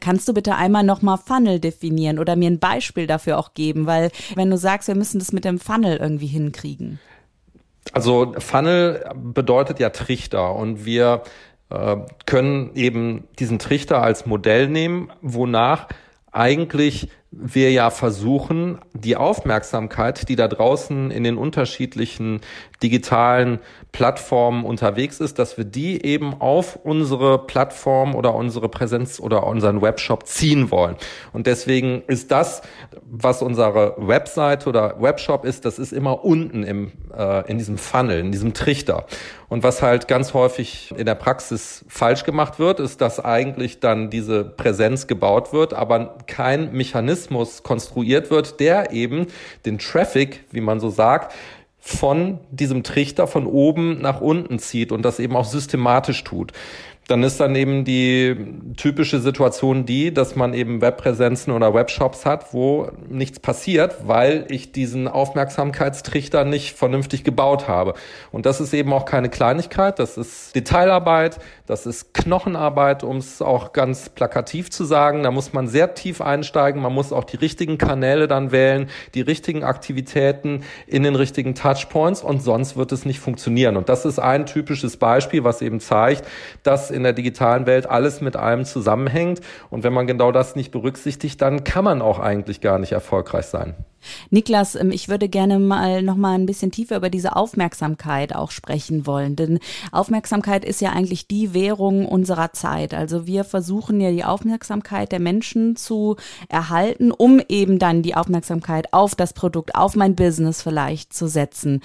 Kannst 0.00 0.28
du 0.28 0.34
bitte 0.34 0.54
einmal 0.54 0.82
nochmal 0.82 1.18
Funnel 1.18 1.60
definieren 1.60 2.18
oder 2.18 2.36
mir 2.36 2.50
ein 2.50 2.58
Beispiel 2.58 3.06
dafür 3.06 3.38
auch 3.38 3.54
geben? 3.54 3.86
Weil 3.86 4.10
wenn 4.34 4.50
du 4.50 4.56
sagst, 4.56 4.88
wir 4.88 4.94
müssen 4.94 5.18
das 5.18 5.32
mit 5.32 5.44
dem 5.44 5.58
Funnel 5.58 5.96
irgendwie 5.96 6.26
hinkriegen. 6.26 6.98
Also 7.92 8.34
Funnel 8.38 9.04
bedeutet 9.14 9.80
ja 9.80 9.90
Trichter 9.90 10.54
und 10.54 10.84
wir 10.84 11.22
äh, 11.70 11.96
können 12.26 12.70
eben 12.74 13.24
diesen 13.38 13.58
Trichter 13.58 14.02
als 14.02 14.26
Modell 14.26 14.68
nehmen, 14.68 15.10
wonach 15.20 15.88
eigentlich 16.30 17.08
wir 17.32 17.72
ja 17.72 17.88
versuchen, 17.90 18.78
die 18.92 19.16
Aufmerksamkeit, 19.16 20.28
die 20.28 20.36
da 20.36 20.48
draußen 20.48 21.10
in 21.10 21.24
den 21.24 21.38
unterschiedlichen 21.38 22.42
digitalen 22.82 23.58
Plattformen 23.90 24.64
unterwegs 24.64 25.18
ist, 25.18 25.38
dass 25.38 25.56
wir 25.56 25.64
die 25.64 26.04
eben 26.04 26.34
auf 26.40 26.78
unsere 26.82 27.38
Plattform 27.46 28.14
oder 28.14 28.34
unsere 28.34 28.68
Präsenz 28.68 29.18
oder 29.18 29.46
unseren 29.46 29.80
Webshop 29.80 30.26
ziehen 30.26 30.70
wollen. 30.70 30.96
Und 31.32 31.46
deswegen 31.46 32.02
ist 32.06 32.30
das, 32.30 32.62
was 33.04 33.40
unsere 33.40 33.94
Webseite 33.96 34.68
oder 34.68 35.00
Webshop 35.00 35.44
ist, 35.44 35.64
das 35.64 35.78
ist 35.78 35.92
immer 35.92 36.24
unten 36.24 36.64
im, 36.64 36.92
äh, 37.16 37.50
in 37.50 37.58
diesem 37.58 37.78
Funnel, 37.78 38.20
in 38.20 38.32
diesem 38.32 38.52
Trichter. 38.52 39.06
Und 39.48 39.62
was 39.62 39.82
halt 39.82 40.08
ganz 40.08 40.34
häufig 40.34 40.94
in 40.96 41.06
der 41.06 41.14
Praxis 41.14 41.84
falsch 41.88 42.24
gemacht 42.24 42.58
wird, 42.58 42.80
ist, 42.80 43.00
dass 43.00 43.20
eigentlich 43.22 43.80
dann 43.80 44.10
diese 44.10 44.44
Präsenz 44.44 45.06
gebaut 45.06 45.52
wird, 45.52 45.74
aber 45.74 46.16
kein 46.26 46.72
Mechanismus 46.72 47.21
Mechanismus 47.22 47.62
konstruiert 47.62 48.30
wird, 48.30 48.60
der 48.60 48.92
eben 48.92 49.26
den 49.64 49.78
Traffic, 49.78 50.44
wie 50.50 50.60
man 50.60 50.80
so 50.80 50.90
sagt, 50.90 51.34
von 51.78 52.38
diesem 52.50 52.84
Trichter 52.84 53.26
von 53.26 53.46
oben 53.46 54.00
nach 54.00 54.20
unten 54.20 54.60
zieht 54.60 54.92
und 54.92 55.02
das 55.02 55.18
eben 55.18 55.34
auch 55.34 55.44
systematisch 55.44 56.22
tut 56.22 56.52
dann 57.08 57.24
ist 57.24 57.40
dann 57.40 57.56
eben 57.56 57.84
die 57.84 58.36
typische 58.76 59.20
Situation 59.20 59.84
die, 59.84 60.14
dass 60.14 60.36
man 60.36 60.54
eben 60.54 60.80
Webpräsenzen 60.80 61.52
oder 61.52 61.74
Webshops 61.74 62.24
hat, 62.24 62.54
wo 62.54 62.90
nichts 63.08 63.40
passiert, 63.40 64.06
weil 64.06 64.46
ich 64.48 64.72
diesen 64.72 65.08
Aufmerksamkeitstrichter 65.08 66.44
nicht 66.44 66.76
vernünftig 66.76 67.24
gebaut 67.24 67.66
habe. 67.66 67.94
Und 68.30 68.46
das 68.46 68.60
ist 68.60 68.72
eben 68.72 68.92
auch 68.92 69.04
keine 69.04 69.28
Kleinigkeit, 69.28 69.98
das 69.98 70.16
ist 70.16 70.54
Detailarbeit, 70.54 71.38
das 71.72 71.86
ist 71.86 72.12
Knochenarbeit, 72.12 73.02
um 73.02 73.16
es 73.16 73.40
auch 73.40 73.72
ganz 73.72 74.10
plakativ 74.10 74.70
zu 74.70 74.84
sagen. 74.84 75.22
Da 75.22 75.30
muss 75.30 75.54
man 75.54 75.68
sehr 75.68 75.94
tief 75.94 76.20
einsteigen, 76.20 76.82
man 76.82 76.92
muss 76.92 77.14
auch 77.14 77.24
die 77.24 77.36
richtigen 77.36 77.78
Kanäle 77.78 78.28
dann 78.28 78.52
wählen, 78.52 78.90
die 79.14 79.22
richtigen 79.22 79.64
Aktivitäten 79.64 80.64
in 80.86 81.02
den 81.02 81.16
richtigen 81.16 81.54
Touchpoints 81.54 82.22
und 82.22 82.42
sonst 82.42 82.76
wird 82.76 82.92
es 82.92 83.06
nicht 83.06 83.20
funktionieren. 83.20 83.78
Und 83.78 83.88
das 83.88 84.04
ist 84.04 84.18
ein 84.18 84.44
typisches 84.44 84.98
Beispiel, 84.98 85.44
was 85.44 85.62
eben 85.62 85.80
zeigt, 85.80 86.28
dass 86.62 86.90
in 86.90 87.04
der 87.04 87.14
digitalen 87.14 87.64
Welt 87.64 87.86
alles 87.88 88.20
mit 88.20 88.36
allem 88.36 88.66
zusammenhängt. 88.66 89.40
Und 89.70 89.82
wenn 89.82 89.94
man 89.94 90.06
genau 90.06 90.30
das 90.30 90.54
nicht 90.54 90.72
berücksichtigt, 90.72 91.40
dann 91.40 91.64
kann 91.64 91.84
man 91.84 92.02
auch 92.02 92.18
eigentlich 92.18 92.60
gar 92.60 92.78
nicht 92.78 92.92
erfolgreich 92.92 93.46
sein. 93.46 93.74
Niklas, 94.30 94.74
ähm, 94.74 94.90
ich 94.90 95.08
würde 95.08 95.28
gerne 95.28 95.58
mal 95.58 96.02
noch 96.02 96.16
mal 96.16 96.34
ein 96.34 96.46
bisschen 96.46 96.70
tiefer 96.70 96.96
über 96.96 97.10
diese 97.10 97.36
Aufmerksamkeit 97.36 98.34
auch 98.34 98.50
sprechen 98.50 99.06
wollen, 99.06 99.36
denn 99.36 99.58
Aufmerksamkeit 99.90 100.64
ist 100.64 100.80
ja 100.80 100.90
eigentlich 100.90 101.26
die 101.26 101.54
Währung 101.62 102.06
unserer 102.06 102.52
Zeit. 102.52 102.92
Also 102.92 103.24
wir 103.26 103.44
versuchen 103.44 104.00
ja 104.00 104.10
die 104.10 104.24
Aufmerksamkeit 104.24 105.12
der 105.12 105.20
Menschen 105.20 105.76
zu 105.76 106.16
erhalten, 106.48 107.12
um 107.12 107.40
eben 107.48 107.78
dann 107.78 108.02
die 108.02 108.16
Aufmerksamkeit 108.16 108.92
auf 108.92 109.14
das 109.14 109.32
Produkt, 109.32 109.76
auf 109.76 109.94
mein 109.94 110.16
Business 110.16 110.60
vielleicht 110.60 111.12
zu 111.12 111.28
setzen. 111.28 111.80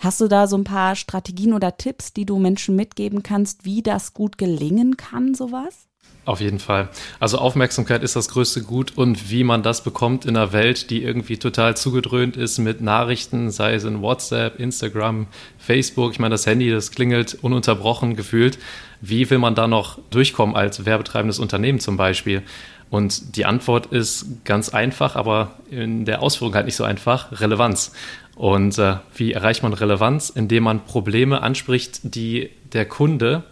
Hast 0.00 0.20
du 0.20 0.28
da 0.28 0.46
so 0.46 0.58
ein 0.58 0.64
paar 0.64 0.96
Strategien 0.96 1.54
oder 1.54 1.78
Tipps, 1.78 2.12
die 2.12 2.26
du 2.26 2.38
Menschen 2.38 2.76
mitgeben 2.76 3.22
kannst, 3.22 3.64
wie 3.64 3.82
das 3.82 4.12
gut 4.12 4.36
gelingen 4.36 4.98
kann, 4.98 5.34
sowas? 5.34 5.88
Auf 6.26 6.40
jeden 6.40 6.58
Fall. 6.58 6.88
Also 7.20 7.36
Aufmerksamkeit 7.36 8.02
ist 8.02 8.16
das 8.16 8.28
größte 8.28 8.62
Gut 8.62 8.96
und 8.96 9.30
wie 9.30 9.44
man 9.44 9.62
das 9.62 9.84
bekommt 9.84 10.24
in 10.24 10.36
einer 10.36 10.54
Welt, 10.54 10.88
die 10.88 11.02
irgendwie 11.02 11.36
total 11.36 11.76
zugedröhnt 11.76 12.36
ist 12.38 12.58
mit 12.58 12.80
Nachrichten, 12.80 13.50
sei 13.50 13.74
es 13.74 13.84
in 13.84 14.00
WhatsApp, 14.00 14.58
Instagram, 14.58 15.26
Facebook. 15.58 16.12
Ich 16.12 16.18
meine, 16.18 16.32
das 16.32 16.46
Handy, 16.46 16.70
das 16.70 16.92
klingelt 16.92 17.34
ununterbrochen 17.34 18.16
gefühlt. 18.16 18.58
Wie 19.06 19.28
will 19.28 19.38
man 19.38 19.54
da 19.54 19.66
noch 19.66 19.98
durchkommen 20.10 20.56
als 20.56 20.86
werbetreibendes 20.86 21.38
Unternehmen 21.38 21.78
zum 21.78 21.96
Beispiel? 21.96 22.42
Und 22.88 23.36
die 23.36 23.44
Antwort 23.44 23.86
ist 23.86 24.44
ganz 24.44 24.68
einfach, 24.68 25.16
aber 25.16 25.56
in 25.70 26.04
der 26.04 26.22
Ausführung 26.22 26.54
halt 26.54 26.66
nicht 26.66 26.76
so 26.76 26.84
einfach. 26.84 27.40
Relevanz. 27.40 27.92
Und 28.34 28.78
äh, 28.78 28.96
wie 29.14 29.32
erreicht 29.32 29.62
man 29.62 29.72
Relevanz? 29.72 30.30
Indem 30.30 30.64
man 30.64 30.84
Probleme 30.84 31.42
anspricht, 31.42 32.00
die 32.02 32.50
der 32.72 32.86
Kunde 32.86 33.42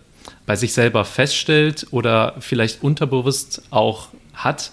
bei 0.46 0.56
sich 0.56 0.72
selber 0.72 1.04
feststellt 1.04 1.86
oder 1.90 2.34
vielleicht 2.40 2.82
unterbewusst 2.82 3.62
auch 3.70 4.08
hat. 4.34 4.72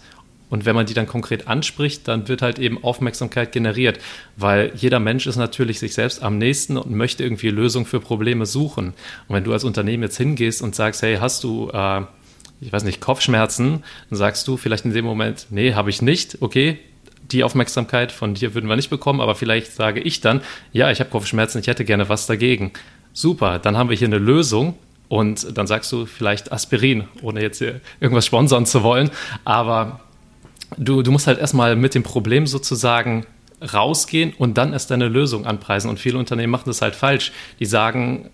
Und 0.49 0.65
wenn 0.65 0.75
man 0.75 0.85
die 0.85 0.93
dann 0.93 1.07
konkret 1.07 1.47
anspricht, 1.47 2.07
dann 2.07 2.27
wird 2.27 2.41
halt 2.41 2.59
eben 2.59 2.83
Aufmerksamkeit 2.83 3.51
generiert, 3.51 3.99
weil 4.35 4.71
jeder 4.75 4.99
Mensch 4.99 5.27
ist 5.27 5.35
natürlich 5.35 5.79
sich 5.79 5.93
selbst 5.93 6.23
am 6.23 6.37
nächsten 6.37 6.77
und 6.77 6.91
möchte 6.91 7.23
irgendwie 7.23 7.49
Lösungen 7.49 7.85
für 7.85 7.99
Probleme 7.99 8.45
suchen. 8.45 8.93
Und 9.27 9.35
wenn 9.35 9.43
du 9.43 9.53
als 9.53 9.63
Unternehmen 9.63 10.03
jetzt 10.03 10.17
hingehst 10.17 10.61
und 10.61 10.75
sagst, 10.75 11.01
hey, 11.01 11.17
hast 11.17 11.43
du, 11.43 11.69
äh, 11.71 12.01
ich 12.61 12.73
weiß 12.73 12.83
nicht, 12.83 12.99
Kopfschmerzen, 12.99 13.83
dann 14.09 14.17
sagst 14.17 14.47
du 14.47 14.57
vielleicht 14.57 14.85
in 14.85 14.93
dem 14.93 15.05
Moment, 15.05 15.47
nee, 15.49 15.73
habe 15.73 15.89
ich 15.89 16.01
nicht, 16.01 16.41
okay, 16.41 16.79
die 17.31 17.43
Aufmerksamkeit 17.43 18.11
von 18.11 18.33
dir 18.33 18.55
würden 18.55 18.67
wir 18.67 18.75
nicht 18.75 18.89
bekommen, 18.89 19.21
aber 19.21 19.35
vielleicht 19.35 19.73
sage 19.73 19.99
ich 19.99 20.21
dann, 20.21 20.41
ja, 20.71 20.89
ich 20.89 20.99
habe 20.99 21.11
Kopfschmerzen, 21.11 21.59
ich 21.59 21.67
hätte 21.67 21.85
gerne 21.85 22.09
was 22.09 22.25
dagegen. 22.25 22.71
Super, 23.13 23.59
dann 23.59 23.77
haben 23.77 23.89
wir 23.89 23.97
hier 23.97 24.07
eine 24.07 24.17
Lösung 24.17 24.75
und 25.09 25.57
dann 25.57 25.67
sagst 25.67 25.91
du 25.91 26.05
vielleicht 26.05 26.51
Aspirin, 26.51 27.05
ohne 27.21 27.41
jetzt 27.41 27.59
hier 27.59 27.81
irgendwas 27.99 28.25
sponsern 28.25 28.65
zu 28.65 28.83
wollen, 28.83 29.11
aber 29.45 29.99
du, 30.77 31.01
du 31.01 31.11
musst 31.11 31.27
halt 31.27 31.39
erstmal 31.39 31.75
mit 31.75 31.95
dem 31.95 32.03
Problem 32.03 32.47
sozusagen 32.47 33.25
rausgehen 33.61 34.33
und 34.37 34.57
dann 34.57 34.73
erst 34.73 34.91
deine 34.91 35.07
Lösung 35.07 35.45
anpreisen. 35.45 35.89
Und 35.89 35.99
viele 35.99 36.17
Unternehmen 36.17 36.51
machen 36.51 36.65
das 36.67 36.81
halt 36.81 36.95
falsch. 36.95 37.31
Die 37.59 37.65
sagen, 37.65 38.29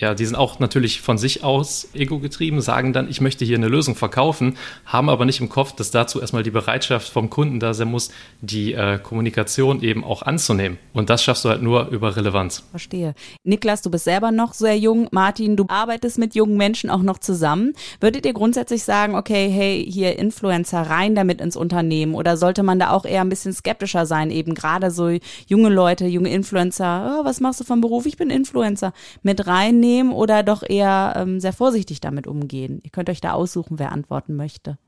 ja, 0.00 0.14
die 0.14 0.24
sind 0.24 0.34
auch 0.34 0.58
natürlich 0.58 1.02
von 1.02 1.18
sich 1.18 1.44
aus 1.44 1.88
ego-getrieben, 1.92 2.62
sagen 2.62 2.94
dann, 2.94 3.10
ich 3.10 3.20
möchte 3.20 3.44
hier 3.44 3.58
eine 3.58 3.68
Lösung 3.68 3.94
verkaufen, 3.94 4.56
haben 4.86 5.10
aber 5.10 5.26
nicht 5.26 5.40
im 5.40 5.50
Kopf, 5.50 5.72
dass 5.72 5.90
dazu 5.90 6.20
erstmal 6.20 6.42
die 6.42 6.50
Bereitschaft 6.50 7.10
vom 7.10 7.28
Kunden 7.28 7.60
da 7.60 7.74
sein 7.74 7.88
muss, 7.88 8.10
die 8.40 8.72
äh, 8.72 8.98
Kommunikation 8.98 9.82
eben 9.82 10.02
auch 10.02 10.22
anzunehmen. 10.22 10.78
Und 10.94 11.10
das 11.10 11.22
schaffst 11.22 11.44
du 11.44 11.50
halt 11.50 11.60
nur 11.60 11.88
über 11.88 12.16
Relevanz. 12.16 12.64
Verstehe. 12.70 13.14
Niklas, 13.44 13.82
du 13.82 13.90
bist 13.90 14.04
selber 14.04 14.32
noch 14.32 14.54
sehr 14.54 14.78
jung. 14.78 15.08
Martin, 15.12 15.56
du 15.56 15.66
arbeitest 15.68 16.18
mit 16.18 16.34
jungen 16.34 16.56
Menschen 16.56 16.88
auch 16.88 17.02
noch 17.02 17.18
zusammen. 17.18 17.74
Würdet 18.00 18.24
ihr 18.24 18.32
grundsätzlich 18.32 18.84
sagen, 18.84 19.14
okay, 19.14 19.50
hey, 19.50 19.86
hier 19.86 20.18
Influencer 20.18 20.80
rein 20.80 21.14
damit 21.14 21.42
ins 21.42 21.56
Unternehmen? 21.56 22.14
Oder 22.14 22.38
sollte 22.38 22.62
man 22.62 22.78
da 22.78 22.90
auch 22.90 23.04
eher 23.04 23.20
ein 23.20 23.28
bisschen 23.28 23.52
skeptischer 23.52 24.06
sein, 24.06 24.30
eben 24.30 24.54
gerade 24.54 24.90
so 24.90 25.10
junge 25.46 25.68
Leute, 25.68 26.06
junge 26.06 26.32
Influencer, 26.32 27.18
oh, 27.20 27.24
was 27.26 27.40
machst 27.40 27.60
du 27.60 27.64
vom 27.64 27.82
Beruf? 27.82 28.06
Ich 28.06 28.16
bin 28.16 28.30
Influencer. 28.30 28.94
Mit 29.22 29.46
reinnehmen 29.46 29.89
nehmen 29.90 30.12
oder 30.12 30.42
doch 30.42 30.62
eher 30.62 31.14
ähm, 31.16 31.40
sehr 31.40 31.52
vorsichtig 31.52 32.00
damit 32.00 32.26
umgehen? 32.26 32.80
Ihr 32.82 32.90
könnt 32.90 33.10
euch 33.10 33.20
da 33.20 33.32
aussuchen, 33.32 33.78
wer 33.78 33.92
antworten 33.92 34.36
möchte. 34.36 34.78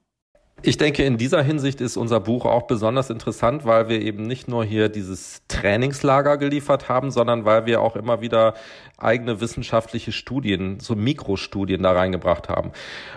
Ich 0.64 0.76
denke, 0.76 1.02
in 1.02 1.18
dieser 1.18 1.42
Hinsicht 1.42 1.80
ist 1.80 1.96
unser 1.96 2.20
Buch 2.20 2.46
auch 2.46 2.68
besonders 2.68 3.10
interessant, 3.10 3.64
weil 3.64 3.88
wir 3.88 4.00
eben 4.00 4.22
nicht 4.22 4.46
nur 4.46 4.64
hier 4.64 4.88
dieses 4.88 5.42
Trainingslager 5.48 6.36
geliefert 6.36 6.88
haben, 6.88 7.10
sondern 7.10 7.44
weil 7.44 7.66
wir 7.66 7.80
auch 7.80 7.96
immer 7.96 8.20
wieder 8.20 8.54
eigene 8.96 9.40
wissenschaftliche 9.40 10.12
Studien, 10.12 10.78
so 10.78 10.94
Mikrostudien 10.94 11.82
da 11.82 11.90
reingebracht 11.90 12.48
haben. 12.48 12.70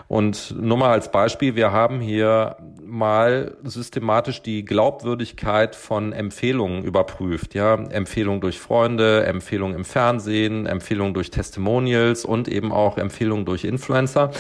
Und 0.08 0.56
nur 0.60 0.78
mal 0.78 0.90
als 0.90 1.12
Beispiel, 1.12 1.56
wir 1.56 1.72
haben 1.72 2.00
hier 2.00 2.58
mal 2.96 3.58
systematisch 3.64 4.42
die 4.42 4.66
Glaubwürdigkeit 4.66 5.76
von 5.76 6.14
Empfehlungen 6.14 6.84
überprüft. 6.84 7.54
Ja, 7.54 7.76
Empfehlungen 7.76 8.42
durch 8.42 8.60
Freunde, 8.60 9.26
Empfehlungen 9.26 9.76
im 9.76 9.86
Fernsehen, 9.86 10.66
Empfehlungen 10.66 11.14
durch 11.14 11.30
Testimonials 11.30 12.26
und 12.26 12.48
eben 12.48 12.72
auch 12.72 12.98
Empfehlungen 12.98 13.46
durch 13.46 13.66
Influencer 13.66 14.32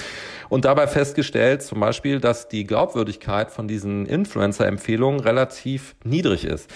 und 0.49 0.65
dabei 0.65 0.87
festgestellt 0.87 1.63
zum 1.63 1.79
Beispiel, 1.79 2.19
dass 2.19 2.47
die 2.47 2.65
Glaubwürdigkeit 2.65 3.51
von 3.51 3.67
diesen 3.67 4.05
Influencer-Empfehlungen 4.05 5.19
relativ 5.19 5.95
niedrig 6.03 6.45
ist. 6.45 6.69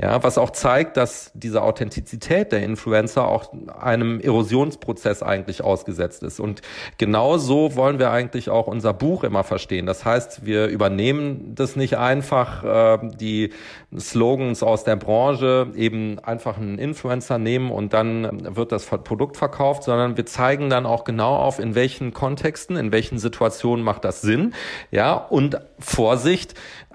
Ja, 0.00 0.22
was 0.22 0.38
auch 0.38 0.50
zeigt, 0.50 0.96
dass 0.96 1.30
diese 1.34 1.62
Authentizität 1.62 2.52
der 2.52 2.62
Influencer 2.64 3.28
auch 3.28 3.52
einem 3.80 4.20
Erosionsprozess 4.20 5.22
eigentlich 5.22 5.62
ausgesetzt 5.62 6.22
ist. 6.22 6.40
Und 6.40 6.62
genau 6.98 7.38
so 7.38 7.76
wollen 7.76 7.98
wir 7.98 8.10
eigentlich 8.10 8.50
auch 8.50 8.66
unser 8.66 8.92
Buch 8.92 9.22
immer 9.24 9.44
verstehen. 9.44 9.86
Das 9.86 10.04
heißt, 10.04 10.44
wir 10.44 10.66
übernehmen 10.66 11.23
das 11.54 11.76
nicht 11.76 11.96
einfach, 11.98 12.64
äh, 12.64 12.98
die 13.16 13.50
Slogans 13.96 14.62
aus 14.62 14.84
der 14.84 14.96
Branche, 14.96 15.68
eben 15.74 16.18
einfach 16.18 16.56
einen 16.56 16.78
Influencer 16.78 17.38
nehmen 17.38 17.70
und 17.70 17.92
dann 17.92 18.56
wird 18.56 18.72
das 18.72 18.86
Produkt 18.86 19.36
verkauft, 19.36 19.84
sondern 19.84 20.16
wir 20.16 20.26
zeigen 20.26 20.70
dann 20.70 20.86
auch 20.86 21.04
genau 21.04 21.36
auf, 21.36 21.58
in 21.58 21.74
welchen 21.74 22.12
Kontexten, 22.12 22.76
in 22.76 22.92
welchen 22.92 23.18
Situationen 23.18 23.84
macht 23.84 24.04
das 24.04 24.20
Sinn. 24.20 24.54
Ja, 24.90 25.14
und 25.14 25.58
Vorsicht, 25.78 26.54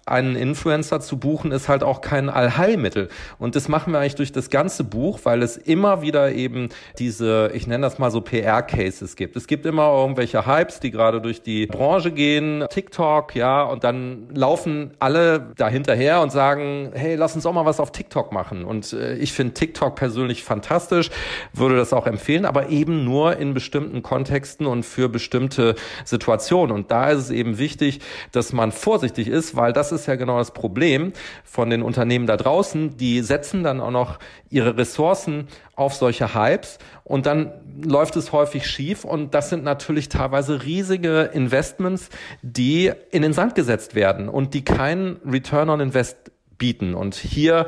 einen 0.09 0.35
Influencer 0.35 0.99
zu 0.99 1.17
buchen, 1.17 1.51
ist 1.51 1.69
halt 1.69 1.83
auch 1.83 2.01
kein 2.01 2.29
Allheilmittel. 2.29 3.09
Und 3.37 3.55
das 3.55 3.67
machen 3.67 3.93
wir 3.93 3.99
eigentlich 3.99 4.15
durch 4.15 4.31
das 4.31 4.49
ganze 4.49 4.83
Buch, 4.83 5.19
weil 5.23 5.43
es 5.43 5.57
immer 5.57 6.01
wieder 6.01 6.31
eben 6.31 6.69
diese, 6.97 7.51
ich 7.53 7.67
nenne 7.67 7.83
das 7.83 7.99
mal 7.99 8.11
so 8.11 8.21
PR-Cases 8.21 9.15
gibt. 9.15 9.35
Es 9.35 9.47
gibt 9.47 9.65
immer 9.65 9.87
irgendwelche 9.93 10.45
Hypes, 10.45 10.79
die 10.79 10.91
gerade 10.91 11.21
durch 11.21 11.41
die 11.41 11.67
Branche 11.67 12.11
gehen, 12.11 12.65
TikTok, 12.69 13.35
ja, 13.35 13.63
und 13.63 13.83
dann 13.83 14.27
laufen 14.33 14.91
alle 14.99 15.51
dahinterher 15.55 16.21
und 16.21 16.31
sagen, 16.31 16.91
hey, 16.93 17.15
lass 17.15 17.35
uns 17.35 17.45
auch 17.45 17.53
mal 17.53 17.65
was 17.65 17.79
auf 17.79 17.91
TikTok 17.91 18.31
machen. 18.31 18.65
Und 18.65 18.93
äh, 18.93 19.15
ich 19.15 19.33
finde 19.33 19.53
TikTok 19.53 19.95
persönlich 19.95 20.43
fantastisch, 20.43 21.09
würde 21.53 21.77
das 21.77 21.93
auch 21.93 22.07
empfehlen, 22.07 22.45
aber 22.45 22.69
eben 22.69 23.03
nur 23.03 23.37
in 23.37 23.53
bestimmten 23.53 24.01
Kontexten 24.03 24.65
und 24.65 24.83
für 24.83 25.09
bestimmte 25.09 25.75
Situationen. 26.05 26.75
Und 26.75 26.91
da 26.91 27.09
ist 27.09 27.19
es 27.19 27.29
eben 27.29 27.57
wichtig, 27.57 27.99
dass 28.31 28.53
man 28.53 28.71
vorsichtig 28.71 29.27
ist, 29.27 29.55
weil 29.55 29.73
das 29.73 29.91
ist 29.91 29.98
ist 30.01 30.07
ja 30.07 30.15
genau 30.15 30.38
das 30.38 30.51
Problem 30.51 31.13
von 31.43 31.69
den 31.69 31.81
Unternehmen 31.81 32.27
da 32.27 32.38
draußen. 32.38 32.97
Die 32.97 33.21
setzen 33.21 33.63
dann 33.63 33.81
auch 33.81 33.91
noch 33.91 34.19
ihre 34.49 34.77
Ressourcen 34.77 35.47
auf 35.75 35.93
solche 35.93 36.33
Hypes 36.33 36.77
und 37.03 37.25
dann 37.25 37.51
läuft 37.83 38.15
es 38.15 38.31
häufig 38.31 38.67
schief 38.67 39.05
und 39.05 39.33
das 39.33 39.49
sind 39.49 39.63
natürlich 39.63 40.09
teilweise 40.09 40.63
riesige 40.63 41.29
Investments, 41.33 42.09
die 42.41 42.91
in 43.12 43.21
den 43.21 43.33
Sand 43.33 43.55
gesetzt 43.55 43.95
werden 43.95 44.29
und 44.29 44.53
die 44.53 44.63
keinen 44.63 45.17
Return 45.25 45.69
on 45.69 45.79
Invest 45.79 46.31
bieten. 46.57 46.93
Und 46.93 47.15
hier 47.15 47.67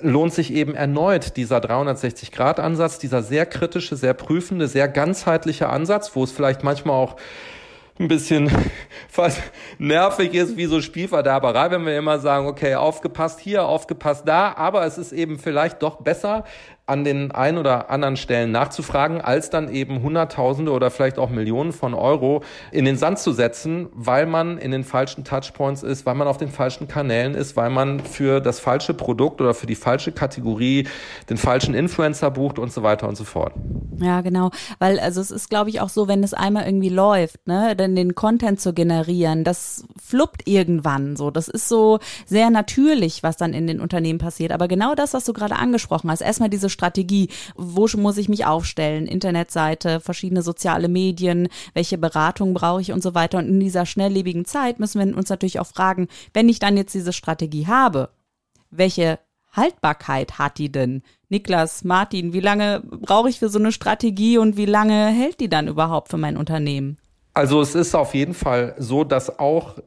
lohnt 0.00 0.34
sich 0.34 0.52
eben 0.52 0.74
erneut 0.74 1.36
dieser 1.36 1.58
360-Grad-Ansatz, 1.58 2.98
dieser 2.98 3.22
sehr 3.22 3.46
kritische, 3.46 3.96
sehr 3.96 4.14
prüfende, 4.14 4.66
sehr 4.66 4.88
ganzheitliche 4.88 5.68
Ansatz, 5.68 6.16
wo 6.16 6.24
es 6.24 6.32
vielleicht 6.32 6.64
manchmal 6.64 6.96
auch 6.96 7.16
ein 7.98 8.08
bisschen 8.08 8.50
fast 9.08 9.40
nervig 9.78 10.34
ist 10.34 10.56
wie 10.56 10.66
so 10.66 10.80
Spielverderberei, 10.80 11.70
wenn 11.70 11.86
wir 11.86 11.96
immer 11.96 12.18
sagen, 12.18 12.46
okay, 12.46 12.74
aufgepasst 12.74 13.40
hier, 13.40 13.64
aufgepasst 13.64 14.26
da, 14.26 14.52
aber 14.54 14.84
es 14.84 14.98
ist 14.98 15.12
eben 15.12 15.38
vielleicht 15.38 15.82
doch 15.82 15.96
besser, 15.96 16.44
an 16.86 17.02
den 17.02 17.32
ein 17.32 17.56
oder 17.56 17.88
anderen 17.88 18.18
Stellen 18.18 18.52
nachzufragen, 18.52 19.22
als 19.22 19.48
dann 19.48 19.72
eben 19.72 20.02
Hunderttausende 20.02 20.70
oder 20.70 20.90
vielleicht 20.90 21.18
auch 21.18 21.30
Millionen 21.30 21.72
von 21.72 21.94
Euro 21.94 22.42
in 22.72 22.84
den 22.84 22.98
Sand 22.98 23.18
zu 23.18 23.32
setzen, 23.32 23.88
weil 23.94 24.26
man 24.26 24.58
in 24.58 24.70
den 24.70 24.84
falschen 24.84 25.24
Touchpoints 25.24 25.82
ist, 25.82 26.04
weil 26.04 26.14
man 26.14 26.28
auf 26.28 26.36
den 26.36 26.50
falschen 26.50 26.86
Kanälen 26.86 27.34
ist, 27.34 27.56
weil 27.56 27.70
man 27.70 28.00
für 28.00 28.40
das 28.40 28.60
falsche 28.60 28.92
Produkt 28.92 29.40
oder 29.40 29.54
für 29.54 29.66
die 29.66 29.76
falsche 29.76 30.12
Kategorie 30.12 30.86
den 31.30 31.38
falschen 31.38 31.74
Influencer 31.74 32.30
bucht 32.30 32.58
und 32.58 32.70
so 32.70 32.82
weiter 32.82 33.08
und 33.08 33.16
so 33.16 33.24
fort. 33.24 33.54
Ja, 33.96 34.20
genau, 34.20 34.50
weil 34.78 35.00
also 35.00 35.22
es 35.22 35.30
ist 35.30 35.48
glaube 35.48 35.70
ich 35.70 35.80
auch 35.80 35.88
so, 35.88 36.06
wenn 36.06 36.22
es 36.22 36.34
einmal 36.34 36.66
irgendwie 36.66 36.90
läuft, 36.90 37.46
ne, 37.46 37.74
denn 37.76 37.96
den 37.96 38.14
Content 38.14 38.60
zu 38.60 38.74
generieren, 38.74 39.42
das 39.42 39.84
fluppt 40.02 40.46
irgendwann 40.46 41.16
so. 41.16 41.30
Das 41.30 41.48
ist 41.48 41.66
so 41.66 41.98
sehr 42.26 42.50
natürlich, 42.50 43.22
was 43.22 43.38
dann 43.38 43.54
in 43.54 43.66
den 43.66 43.80
Unternehmen 43.80 44.18
passiert, 44.18 44.52
aber 44.52 44.68
genau 44.68 44.94
das, 44.94 45.14
was 45.14 45.24
du 45.24 45.32
gerade 45.32 45.56
angesprochen 45.56 46.10
hast, 46.10 46.20
erstmal 46.20 46.50
diese 46.50 46.73
Strategie. 46.74 47.30
Wo 47.56 47.88
muss 47.96 48.18
ich 48.18 48.28
mich 48.28 48.44
aufstellen? 48.44 49.06
Internetseite, 49.06 50.00
verschiedene 50.00 50.42
soziale 50.42 50.88
Medien, 50.88 51.48
welche 51.72 51.96
Beratung 51.96 52.52
brauche 52.52 52.82
ich 52.82 52.92
und 52.92 53.02
so 53.02 53.14
weiter. 53.14 53.38
Und 53.38 53.48
in 53.48 53.60
dieser 53.60 53.86
schnelllebigen 53.86 54.44
Zeit 54.44 54.78
müssen 54.78 55.00
wir 55.00 55.16
uns 55.16 55.30
natürlich 55.30 55.60
auch 55.60 55.66
fragen, 55.66 56.08
wenn 56.34 56.50
ich 56.50 56.58
dann 56.58 56.76
jetzt 56.76 56.94
diese 56.94 57.14
Strategie 57.14 57.66
habe, 57.66 58.10
welche 58.70 59.18
Haltbarkeit 59.52 60.38
hat 60.38 60.58
die 60.58 60.70
denn? 60.70 61.02
Niklas, 61.28 61.84
Martin, 61.84 62.32
wie 62.32 62.40
lange 62.40 62.82
brauche 62.84 63.28
ich 63.28 63.38
für 63.38 63.48
so 63.48 63.58
eine 63.58 63.72
Strategie 63.72 64.38
und 64.38 64.56
wie 64.56 64.66
lange 64.66 65.06
hält 65.06 65.40
die 65.40 65.48
dann 65.48 65.68
überhaupt 65.68 66.08
für 66.10 66.18
mein 66.18 66.36
Unternehmen? 66.36 66.98
Also 67.34 67.60
es 67.60 67.74
ist 67.74 67.94
auf 67.94 68.14
jeden 68.14 68.34
Fall 68.34 68.74
so, 68.78 69.02
dass 69.02 69.38
auch 69.38 69.78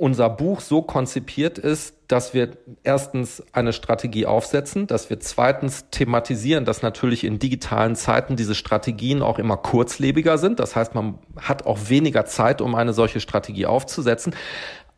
unser 0.00 0.30
Buch 0.30 0.60
so 0.60 0.80
konzipiert 0.80 1.58
ist, 1.58 1.94
dass 2.08 2.32
wir 2.32 2.52
erstens 2.82 3.42
eine 3.52 3.74
Strategie 3.74 4.24
aufsetzen, 4.24 4.86
dass 4.86 5.10
wir 5.10 5.20
zweitens 5.20 5.90
thematisieren, 5.90 6.64
dass 6.64 6.80
natürlich 6.80 7.22
in 7.22 7.38
digitalen 7.38 7.94
Zeiten 7.94 8.34
diese 8.34 8.54
Strategien 8.54 9.20
auch 9.20 9.38
immer 9.38 9.58
kurzlebiger 9.58 10.38
sind. 10.38 10.58
Das 10.58 10.74
heißt, 10.74 10.94
man 10.94 11.18
hat 11.36 11.66
auch 11.66 11.78
weniger 11.88 12.24
Zeit, 12.24 12.62
um 12.62 12.74
eine 12.74 12.94
solche 12.94 13.20
Strategie 13.20 13.66
aufzusetzen. 13.66 14.34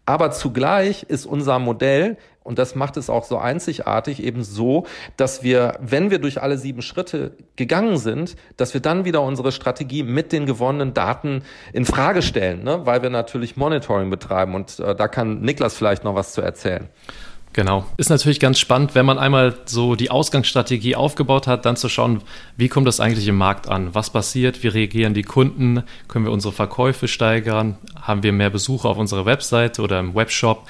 Aber 0.04 0.32
zugleich 0.32 1.04
ist 1.04 1.26
unser 1.26 1.58
Modell 1.58 2.16
und 2.42 2.58
das 2.58 2.74
macht 2.74 2.96
es 2.96 3.08
auch 3.08 3.24
so 3.24 3.38
einzigartig, 3.38 4.22
eben 4.22 4.42
so, 4.42 4.84
dass 5.16 5.42
wir, 5.42 5.78
wenn 5.80 6.10
wir 6.10 6.18
durch 6.18 6.42
alle 6.42 6.58
sieben 6.58 6.82
Schritte 6.82 7.36
gegangen 7.54 7.98
sind, 7.98 8.36
dass 8.56 8.74
wir 8.74 8.80
dann 8.80 9.04
wieder 9.04 9.22
unsere 9.22 9.52
Strategie 9.52 10.02
mit 10.02 10.32
den 10.32 10.46
gewonnenen 10.46 10.92
Daten 10.92 11.44
in 11.72 11.84
Frage 11.84 12.22
stellen, 12.22 12.64
ne? 12.64 12.84
weil 12.84 13.02
wir 13.02 13.10
natürlich 13.10 13.56
Monitoring 13.56 14.10
betreiben. 14.10 14.56
Und 14.56 14.80
äh, 14.80 14.96
da 14.96 15.06
kann 15.06 15.40
Niklas 15.40 15.76
vielleicht 15.76 16.02
noch 16.02 16.16
was 16.16 16.32
zu 16.32 16.40
erzählen. 16.42 16.88
Genau. 17.54 17.84
Ist 17.98 18.08
natürlich 18.08 18.40
ganz 18.40 18.58
spannend, 18.58 18.94
wenn 18.94 19.04
man 19.04 19.18
einmal 19.18 19.54
so 19.66 19.94
die 19.94 20.10
Ausgangsstrategie 20.10 20.96
aufgebaut 20.96 21.46
hat, 21.46 21.66
dann 21.66 21.76
zu 21.76 21.90
schauen, 21.90 22.22
wie 22.56 22.68
kommt 22.68 22.86
das 22.86 22.98
eigentlich 22.98 23.28
im 23.28 23.36
Markt 23.36 23.68
an? 23.68 23.94
Was 23.94 24.10
passiert? 24.10 24.62
Wie 24.62 24.68
reagieren 24.68 25.12
die 25.12 25.22
Kunden? 25.22 25.82
Können 26.08 26.24
wir 26.24 26.32
unsere 26.32 26.52
Verkäufe 26.52 27.08
steigern? 27.08 27.76
Haben 28.00 28.22
wir 28.22 28.32
mehr 28.32 28.48
Besucher 28.48 28.88
auf 28.88 28.96
unserer 28.96 29.26
Webseite 29.26 29.82
oder 29.82 30.00
im 30.00 30.14
Webshop? 30.14 30.66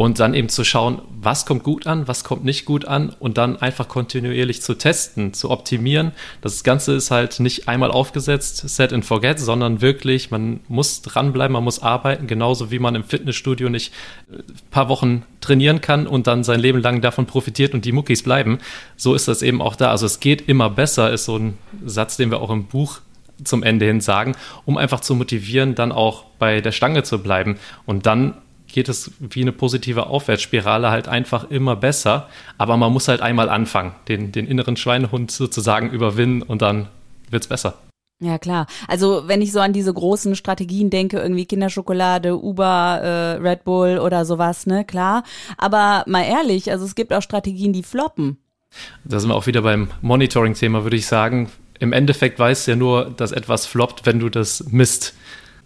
Und 0.00 0.18
dann 0.18 0.32
eben 0.32 0.48
zu 0.48 0.64
schauen, 0.64 1.02
was 1.10 1.44
kommt 1.44 1.62
gut 1.62 1.86
an, 1.86 2.08
was 2.08 2.24
kommt 2.24 2.42
nicht 2.42 2.64
gut 2.64 2.86
an 2.86 3.14
und 3.20 3.36
dann 3.36 3.58
einfach 3.58 3.86
kontinuierlich 3.86 4.62
zu 4.62 4.72
testen, 4.72 5.34
zu 5.34 5.50
optimieren. 5.50 6.12
Das 6.40 6.64
Ganze 6.64 6.94
ist 6.94 7.10
halt 7.10 7.38
nicht 7.38 7.68
einmal 7.68 7.90
aufgesetzt, 7.90 8.66
set 8.66 8.94
and 8.94 9.04
forget, 9.04 9.38
sondern 9.38 9.82
wirklich, 9.82 10.30
man 10.30 10.60
muss 10.68 11.02
dranbleiben, 11.02 11.52
man 11.52 11.64
muss 11.64 11.82
arbeiten, 11.82 12.26
genauso 12.26 12.70
wie 12.70 12.78
man 12.78 12.94
im 12.94 13.04
Fitnessstudio 13.04 13.68
nicht 13.68 13.92
ein 14.32 14.38
äh, 14.38 14.42
paar 14.70 14.88
Wochen 14.88 15.22
trainieren 15.42 15.82
kann 15.82 16.06
und 16.06 16.26
dann 16.26 16.44
sein 16.44 16.60
Leben 16.60 16.80
lang 16.80 17.02
davon 17.02 17.26
profitiert 17.26 17.74
und 17.74 17.84
die 17.84 17.92
Muckis 17.92 18.22
bleiben. 18.22 18.56
So 18.96 19.14
ist 19.14 19.28
das 19.28 19.42
eben 19.42 19.60
auch 19.60 19.76
da. 19.76 19.90
Also 19.90 20.06
es 20.06 20.18
geht 20.18 20.48
immer 20.48 20.70
besser, 20.70 21.12
ist 21.12 21.26
so 21.26 21.36
ein 21.36 21.58
Satz, 21.84 22.16
den 22.16 22.30
wir 22.30 22.40
auch 22.40 22.48
im 22.48 22.64
Buch 22.64 23.00
zum 23.44 23.62
Ende 23.62 23.84
hin 23.84 24.00
sagen, 24.00 24.34
um 24.64 24.78
einfach 24.78 25.00
zu 25.00 25.14
motivieren, 25.14 25.74
dann 25.74 25.92
auch 25.92 26.24
bei 26.38 26.62
der 26.62 26.72
Stange 26.72 27.02
zu 27.02 27.22
bleiben 27.22 27.58
und 27.84 28.06
dann 28.06 28.36
geht 28.72 28.88
es 28.88 29.10
wie 29.18 29.42
eine 29.42 29.52
positive 29.52 30.06
Aufwärtsspirale 30.06 30.90
halt 30.90 31.08
einfach 31.08 31.50
immer 31.50 31.76
besser. 31.76 32.28
Aber 32.58 32.76
man 32.76 32.92
muss 32.92 33.08
halt 33.08 33.20
einmal 33.20 33.48
anfangen, 33.48 33.92
den, 34.08 34.32
den 34.32 34.46
inneren 34.46 34.76
Schweinehund 34.76 35.30
sozusagen 35.30 35.90
überwinden 35.90 36.42
und 36.42 36.62
dann 36.62 36.88
wird 37.30 37.42
es 37.42 37.48
besser. 37.48 37.78
Ja, 38.22 38.38
klar. 38.38 38.66
Also 38.86 39.22
wenn 39.26 39.40
ich 39.40 39.50
so 39.50 39.60
an 39.60 39.72
diese 39.72 39.94
großen 39.94 40.36
Strategien 40.36 40.90
denke, 40.90 41.18
irgendwie 41.18 41.46
Kinderschokolade, 41.46 42.36
Uber, 42.36 43.00
äh, 43.02 43.42
Red 43.42 43.64
Bull 43.64 43.98
oder 43.98 44.26
sowas, 44.26 44.66
ne, 44.66 44.84
klar. 44.84 45.24
Aber 45.56 46.04
mal 46.06 46.24
ehrlich, 46.24 46.70
also 46.70 46.84
es 46.84 46.94
gibt 46.94 47.14
auch 47.14 47.22
Strategien, 47.22 47.72
die 47.72 47.82
floppen. 47.82 48.36
Da 49.04 49.18
sind 49.18 49.30
wir 49.30 49.34
auch 49.34 49.46
wieder 49.46 49.62
beim 49.62 49.88
Monitoring-Thema, 50.02 50.82
würde 50.84 50.96
ich 50.96 51.06
sagen. 51.06 51.50
Im 51.78 51.94
Endeffekt 51.94 52.38
weißt 52.38 52.66
du 52.66 52.72
ja 52.72 52.76
nur, 52.76 53.10
dass 53.16 53.32
etwas 53.32 53.64
floppt, 53.64 54.04
wenn 54.04 54.20
du 54.20 54.28
das 54.28 54.64
misst 54.70 55.14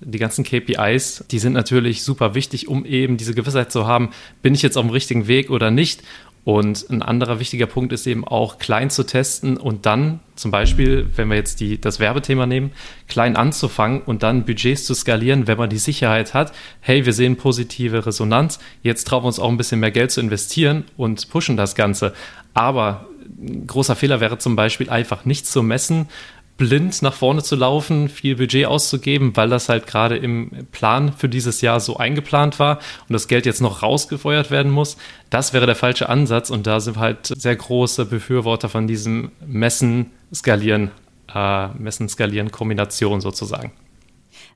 die 0.04 0.18
ganzen 0.18 0.44
KPIs, 0.44 1.24
die 1.30 1.38
sind 1.38 1.52
natürlich 1.52 2.02
super 2.02 2.34
wichtig, 2.34 2.68
um 2.68 2.84
eben 2.84 3.16
diese 3.16 3.34
Gewissheit 3.34 3.72
zu 3.72 3.86
haben, 3.86 4.10
bin 4.42 4.54
ich 4.54 4.62
jetzt 4.62 4.76
auf 4.76 4.84
dem 4.84 4.90
richtigen 4.90 5.26
Weg 5.26 5.50
oder 5.50 5.70
nicht. 5.70 6.02
Und 6.44 6.90
ein 6.90 7.00
anderer 7.00 7.40
wichtiger 7.40 7.64
Punkt 7.64 7.90
ist 7.94 8.06
eben 8.06 8.22
auch 8.26 8.58
klein 8.58 8.90
zu 8.90 9.04
testen 9.04 9.56
und 9.56 9.86
dann 9.86 10.20
zum 10.36 10.50
Beispiel, 10.50 11.08
wenn 11.16 11.28
wir 11.28 11.36
jetzt 11.36 11.60
die, 11.60 11.80
das 11.80 12.00
Werbethema 12.00 12.44
nehmen, 12.44 12.72
klein 13.08 13.34
anzufangen 13.34 14.02
und 14.02 14.22
dann 14.22 14.44
Budgets 14.44 14.84
zu 14.84 14.92
skalieren, 14.92 15.46
wenn 15.46 15.56
man 15.56 15.70
die 15.70 15.78
Sicherheit 15.78 16.34
hat, 16.34 16.52
hey, 16.80 17.06
wir 17.06 17.14
sehen 17.14 17.36
positive 17.36 18.04
Resonanz, 18.04 18.58
jetzt 18.82 19.08
trauen 19.08 19.22
wir 19.22 19.28
uns 19.28 19.38
auch 19.38 19.48
ein 19.48 19.56
bisschen 19.56 19.80
mehr 19.80 19.90
Geld 19.90 20.10
zu 20.10 20.20
investieren 20.20 20.84
und 20.98 21.30
pushen 21.30 21.56
das 21.56 21.74
Ganze. 21.74 22.12
Aber 22.52 23.06
ein 23.38 23.66
großer 23.66 23.96
Fehler 23.96 24.20
wäre 24.20 24.36
zum 24.36 24.54
Beispiel 24.54 24.90
einfach 24.90 25.24
nicht 25.24 25.46
zu 25.46 25.62
messen, 25.62 26.08
blind 26.56 27.02
nach 27.02 27.14
vorne 27.14 27.42
zu 27.42 27.56
laufen, 27.56 28.08
viel 28.08 28.36
Budget 28.36 28.66
auszugeben, 28.66 29.36
weil 29.36 29.48
das 29.48 29.68
halt 29.68 29.86
gerade 29.86 30.16
im 30.16 30.66
Plan 30.70 31.12
für 31.12 31.28
dieses 31.28 31.60
Jahr 31.60 31.80
so 31.80 31.96
eingeplant 31.96 32.58
war 32.58 32.78
und 33.08 33.12
das 33.12 33.28
Geld 33.28 33.46
jetzt 33.46 33.60
noch 33.60 33.82
rausgefeuert 33.82 34.50
werden 34.50 34.70
muss. 34.70 34.96
Das 35.30 35.52
wäre 35.52 35.66
der 35.66 35.74
falsche 35.74 36.08
Ansatz 36.08 36.50
und 36.50 36.66
da 36.66 36.80
sind 36.80 36.96
halt 36.96 37.32
sehr 37.36 37.56
große 37.56 38.06
Befürworter 38.06 38.68
von 38.68 38.86
diesem 38.86 39.32
Messen, 39.46 40.10
Skalieren, 40.32 40.90
äh, 41.34 41.68
Messen, 41.68 42.08
Skalieren, 42.08 42.50
Kombination 42.50 43.20
sozusagen 43.20 43.72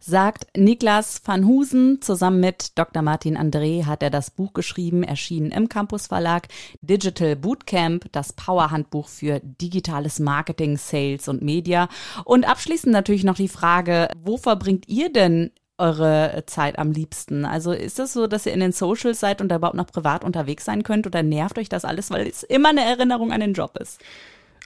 sagt 0.00 0.46
Niklas 0.56 1.20
van 1.24 1.46
Husen. 1.46 2.00
Zusammen 2.00 2.40
mit 2.40 2.78
Dr. 2.78 3.02
Martin 3.02 3.36
André 3.36 3.84
hat 3.84 4.02
er 4.02 4.10
das 4.10 4.30
Buch 4.30 4.52
geschrieben, 4.52 5.02
erschienen 5.02 5.50
im 5.50 5.68
Campus 5.68 6.06
Verlag, 6.06 6.48
Digital 6.80 7.36
Bootcamp, 7.36 8.10
das 8.12 8.32
Powerhandbuch 8.32 9.08
für 9.08 9.40
digitales 9.40 10.18
Marketing, 10.18 10.76
Sales 10.76 11.28
und 11.28 11.42
Media. 11.42 11.88
Und 12.24 12.48
abschließend 12.48 12.92
natürlich 12.92 13.24
noch 13.24 13.36
die 13.36 13.48
Frage, 13.48 14.08
wo 14.22 14.36
verbringt 14.36 14.88
ihr 14.88 15.12
denn 15.12 15.50
eure 15.78 16.42
Zeit 16.46 16.78
am 16.78 16.90
liebsten? 16.90 17.44
Also 17.44 17.72
ist 17.72 17.98
es 17.98 18.12
so, 18.12 18.26
dass 18.26 18.46
ihr 18.46 18.52
in 18.52 18.60
den 18.60 18.72
Socials 18.72 19.20
seid 19.20 19.40
und 19.40 19.48
da 19.48 19.56
überhaupt 19.56 19.76
noch 19.76 19.86
privat 19.86 20.24
unterwegs 20.24 20.64
sein 20.64 20.82
könnt 20.82 21.06
oder 21.06 21.22
nervt 21.22 21.58
euch 21.58 21.68
das 21.68 21.84
alles, 21.84 22.10
weil 22.10 22.26
es 22.26 22.42
immer 22.42 22.70
eine 22.70 22.84
Erinnerung 22.84 23.32
an 23.32 23.40
den 23.40 23.54
Job 23.54 23.78
ist? 23.78 24.00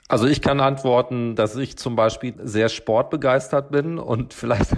Also 0.07 0.27
ich 0.27 0.41
kann 0.41 0.59
antworten, 0.59 1.35
dass 1.35 1.55
ich 1.55 1.77
zum 1.77 1.95
Beispiel 1.95 2.33
sehr 2.43 2.69
sportbegeistert 2.69 3.71
bin 3.71 3.97
und 3.97 4.33
vielleicht 4.33 4.71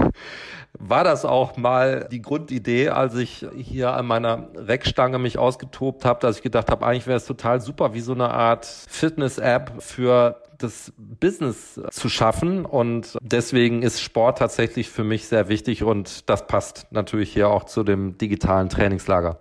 war 0.78 1.04
das 1.04 1.26
auch 1.26 1.58
mal 1.58 2.08
die 2.12 2.22
Grundidee, 2.22 2.90
als 2.90 3.16
ich 3.16 3.46
hier 3.56 3.94
an 3.94 4.06
meiner 4.06 4.50
Reckstange 4.56 5.20
mich 5.20 5.38
ausgetobt 5.38 6.06
habe, 6.06 6.20
dass 6.20 6.38
ich 6.38 6.44
gedacht 6.44 6.70
habe, 6.70 6.86
eigentlich 6.86 7.08
wäre 7.08 7.18
es 7.18 7.26
total 7.26 7.62
super, 7.62 7.94
wie 7.94 8.02
so 8.02 8.14
eine 8.14 8.30
Art 8.30 8.66
Fitness-App 8.66 9.82
für 9.82 10.42
das 10.58 10.94
Business 10.98 11.80
zu 11.92 12.10
schaffen. 12.10 12.66
Und 12.66 13.18
deswegen 13.22 13.82
ist 13.82 14.02
Sport 14.02 14.38
tatsächlich 14.40 14.90
für 14.90 15.04
mich 15.04 15.28
sehr 15.28 15.50
wichtig 15.50 15.84
und 15.84 16.30
das 16.30 16.48
passt 16.48 16.88
natürlich 16.92 17.32
hier 17.32 17.50
auch 17.50 17.64
zu 17.64 17.84
dem 17.84 18.18
digitalen 18.18 18.70
Trainingslager. 18.70 19.40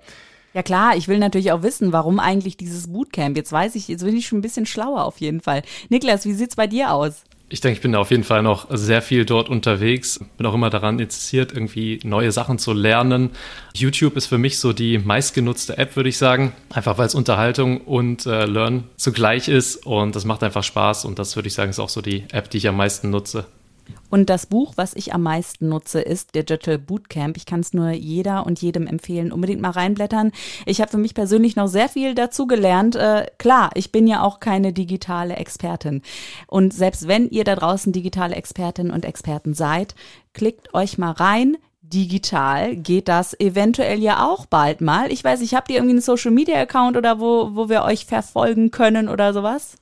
Ja 0.54 0.62
klar, 0.62 0.96
ich 0.96 1.08
will 1.08 1.18
natürlich 1.18 1.50
auch 1.50 1.62
wissen, 1.62 1.92
warum 1.92 2.20
eigentlich 2.20 2.56
dieses 2.56 2.86
Bootcamp. 2.86 3.36
Jetzt 3.36 3.50
weiß 3.50 3.74
ich, 3.74 3.88
jetzt 3.88 4.04
bin 4.04 4.16
ich 4.16 4.28
schon 4.28 4.38
ein 4.38 4.42
bisschen 4.42 4.66
schlauer 4.66 5.04
auf 5.04 5.18
jeden 5.18 5.40
Fall. 5.40 5.62
Niklas, 5.88 6.24
wie 6.26 6.32
sieht's 6.32 6.54
bei 6.54 6.68
dir 6.68 6.92
aus? 6.92 7.24
Ich 7.48 7.60
denke, 7.60 7.76
ich 7.76 7.82
bin 7.82 7.94
auf 7.94 8.10
jeden 8.10 8.24
Fall 8.24 8.42
noch 8.42 8.68
sehr 8.70 9.02
viel 9.02 9.24
dort 9.24 9.48
unterwegs. 9.48 10.20
Bin 10.38 10.46
auch 10.46 10.54
immer 10.54 10.70
daran 10.70 10.98
interessiert, 10.98 11.52
irgendwie 11.52 12.00
neue 12.04 12.32
Sachen 12.32 12.58
zu 12.58 12.72
lernen. 12.72 13.30
YouTube 13.74 14.16
ist 14.16 14.26
für 14.26 14.38
mich 14.38 14.58
so 14.58 14.72
die 14.72 14.98
meistgenutzte 14.98 15.76
App, 15.76 15.94
würde 15.96 16.08
ich 16.08 16.18
sagen. 16.18 16.52
Einfach 16.72 16.98
weil 16.98 17.06
es 17.06 17.14
Unterhaltung 17.14 17.80
und 17.82 18.24
äh, 18.24 18.46
Learn 18.46 18.84
zugleich 18.96 19.48
ist. 19.48 19.84
Und 19.84 20.16
das 20.16 20.24
macht 20.24 20.42
einfach 20.42 20.62
Spaß. 20.62 21.04
Und 21.04 21.18
das 21.18 21.36
würde 21.36 21.48
ich 21.48 21.54
sagen, 21.54 21.70
ist 21.70 21.80
auch 21.80 21.88
so 21.88 22.00
die 22.00 22.24
App, 22.32 22.48
die 22.48 22.58
ich 22.58 22.68
am 22.68 22.76
meisten 22.76 23.10
nutze. 23.10 23.44
Und 24.14 24.30
das 24.30 24.46
Buch, 24.46 24.74
was 24.76 24.94
ich 24.94 25.12
am 25.12 25.22
meisten 25.22 25.68
nutze, 25.68 26.00
ist 26.00 26.36
Digital 26.36 26.78
Bootcamp. 26.78 27.36
Ich 27.36 27.46
kann 27.46 27.58
es 27.58 27.74
nur 27.74 27.90
jeder 27.90 28.46
und 28.46 28.62
jedem 28.62 28.86
empfehlen, 28.86 29.32
unbedingt 29.32 29.60
mal 29.60 29.70
reinblättern. 29.70 30.30
Ich 30.66 30.80
habe 30.80 30.88
für 30.88 30.98
mich 30.98 31.14
persönlich 31.14 31.56
noch 31.56 31.66
sehr 31.66 31.88
viel 31.88 32.14
dazu 32.14 32.46
gelernt. 32.46 32.94
Äh, 32.94 33.26
klar, 33.38 33.70
ich 33.74 33.90
bin 33.90 34.06
ja 34.06 34.22
auch 34.22 34.38
keine 34.38 34.72
digitale 34.72 35.34
Expertin. 35.34 36.00
Und 36.46 36.72
selbst 36.72 37.08
wenn 37.08 37.28
ihr 37.28 37.42
da 37.42 37.56
draußen 37.56 37.92
digitale 37.92 38.36
Expertinnen 38.36 38.92
und 38.92 39.04
Experten 39.04 39.52
seid, 39.52 39.96
klickt 40.32 40.72
euch 40.74 40.96
mal 40.96 41.10
rein 41.10 41.56
digital 41.82 42.76
geht 42.76 43.08
das 43.08 43.38
eventuell 43.40 43.98
ja 43.98 44.24
auch 44.24 44.46
bald 44.46 44.80
mal. 44.80 45.10
Ich 45.10 45.24
weiß, 45.24 45.40
ich 45.40 45.54
habt 45.56 45.70
ihr 45.70 45.76
irgendwie 45.76 45.94
einen 45.94 46.00
Social 46.00 46.30
Media 46.30 46.60
Account 46.60 46.96
oder 46.96 47.18
wo, 47.18 47.56
wo 47.56 47.68
wir 47.68 47.82
euch 47.82 48.06
verfolgen 48.06 48.70
können 48.70 49.08
oder 49.08 49.32
sowas? 49.32 49.76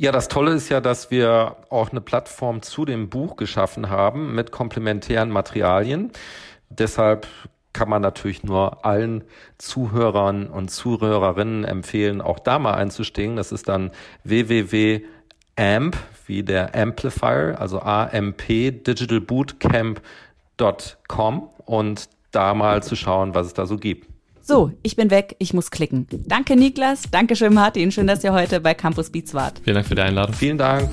Ja, 0.00 0.12
das 0.12 0.28
Tolle 0.28 0.52
ist 0.52 0.68
ja, 0.68 0.80
dass 0.80 1.10
wir 1.10 1.56
auch 1.70 1.90
eine 1.90 2.00
Plattform 2.00 2.62
zu 2.62 2.84
dem 2.84 3.10
Buch 3.10 3.34
geschaffen 3.34 3.90
haben 3.90 4.32
mit 4.32 4.52
komplementären 4.52 5.28
Materialien. 5.28 6.12
Deshalb 6.70 7.26
kann 7.72 7.88
man 7.88 8.00
natürlich 8.00 8.44
nur 8.44 8.86
allen 8.86 9.24
Zuhörern 9.58 10.46
und 10.46 10.70
Zuhörerinnen 10.70 11.64
empfehlen, 11.64 12.20
auch 12.20 12.38
da 12.38 12.60
mal 12.60 12.74
einzustehen. 12.74 13.34
Das 13.34 13.50
ist 13.50 13.68
dann 13.68 13.90
www.amp, 14.22 15.96
wie 16.26 16.44
der 16.44 16.76
Amplifier, 16.76 17.56
also 17.58 17.80
AMP, 17.80 18.46
digitalbootcamp.com 18.86 21.48
und 21.64 22.08
da 22.30 22.54
mal 22.54 22.84
zu 22.84 22.94
schauen, 22.94 23.34
was 23.34 23.48
es 23.48 23.54
da 23.54 23.66
so 23.66 23.76
gibt. 23.76 24.06
So, 24.48 24.72
ich 24.82 24.96
bin 24.96 25.10
weg, 25.10 25.36
ich 25.40 25.52
muss 25.52 25.70
klicken. 25.70 26.06
Danke 26.10 26.56
Niklas, 26.56 27.02
danke 27.10 27.36
schön 27.36 27.52
Martin, 27.52 27.92
schön, 27.92 28.06
dass 28.06 28.24
ihr 28.24 28.32
heute 28.32 28.60
bei 28.60 28.72
Campus 28.72 29.10
Beats 29.10 29.34
wart. 29.34 29.60
Vielen 29.62 29.74
Dank 29.74 29.86
für 29.86 29.94
die 29.94 30.00
Einladung. 30.00 30.34
Vielen 30.34 30.56
Dank. 30.56 30.90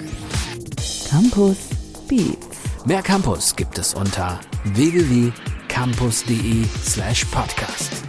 Campus 1.10 1.70
Beats. 2.10 2.86
Mehr 2.86 3.02
Campus 3.02 3.56
gibt 3.56 3.78
es 3.78 3.94
unter 3.94 4.42
www.campus.de 4.66 6.66
slash 6.84 7.24
podcast. 7.28 8.05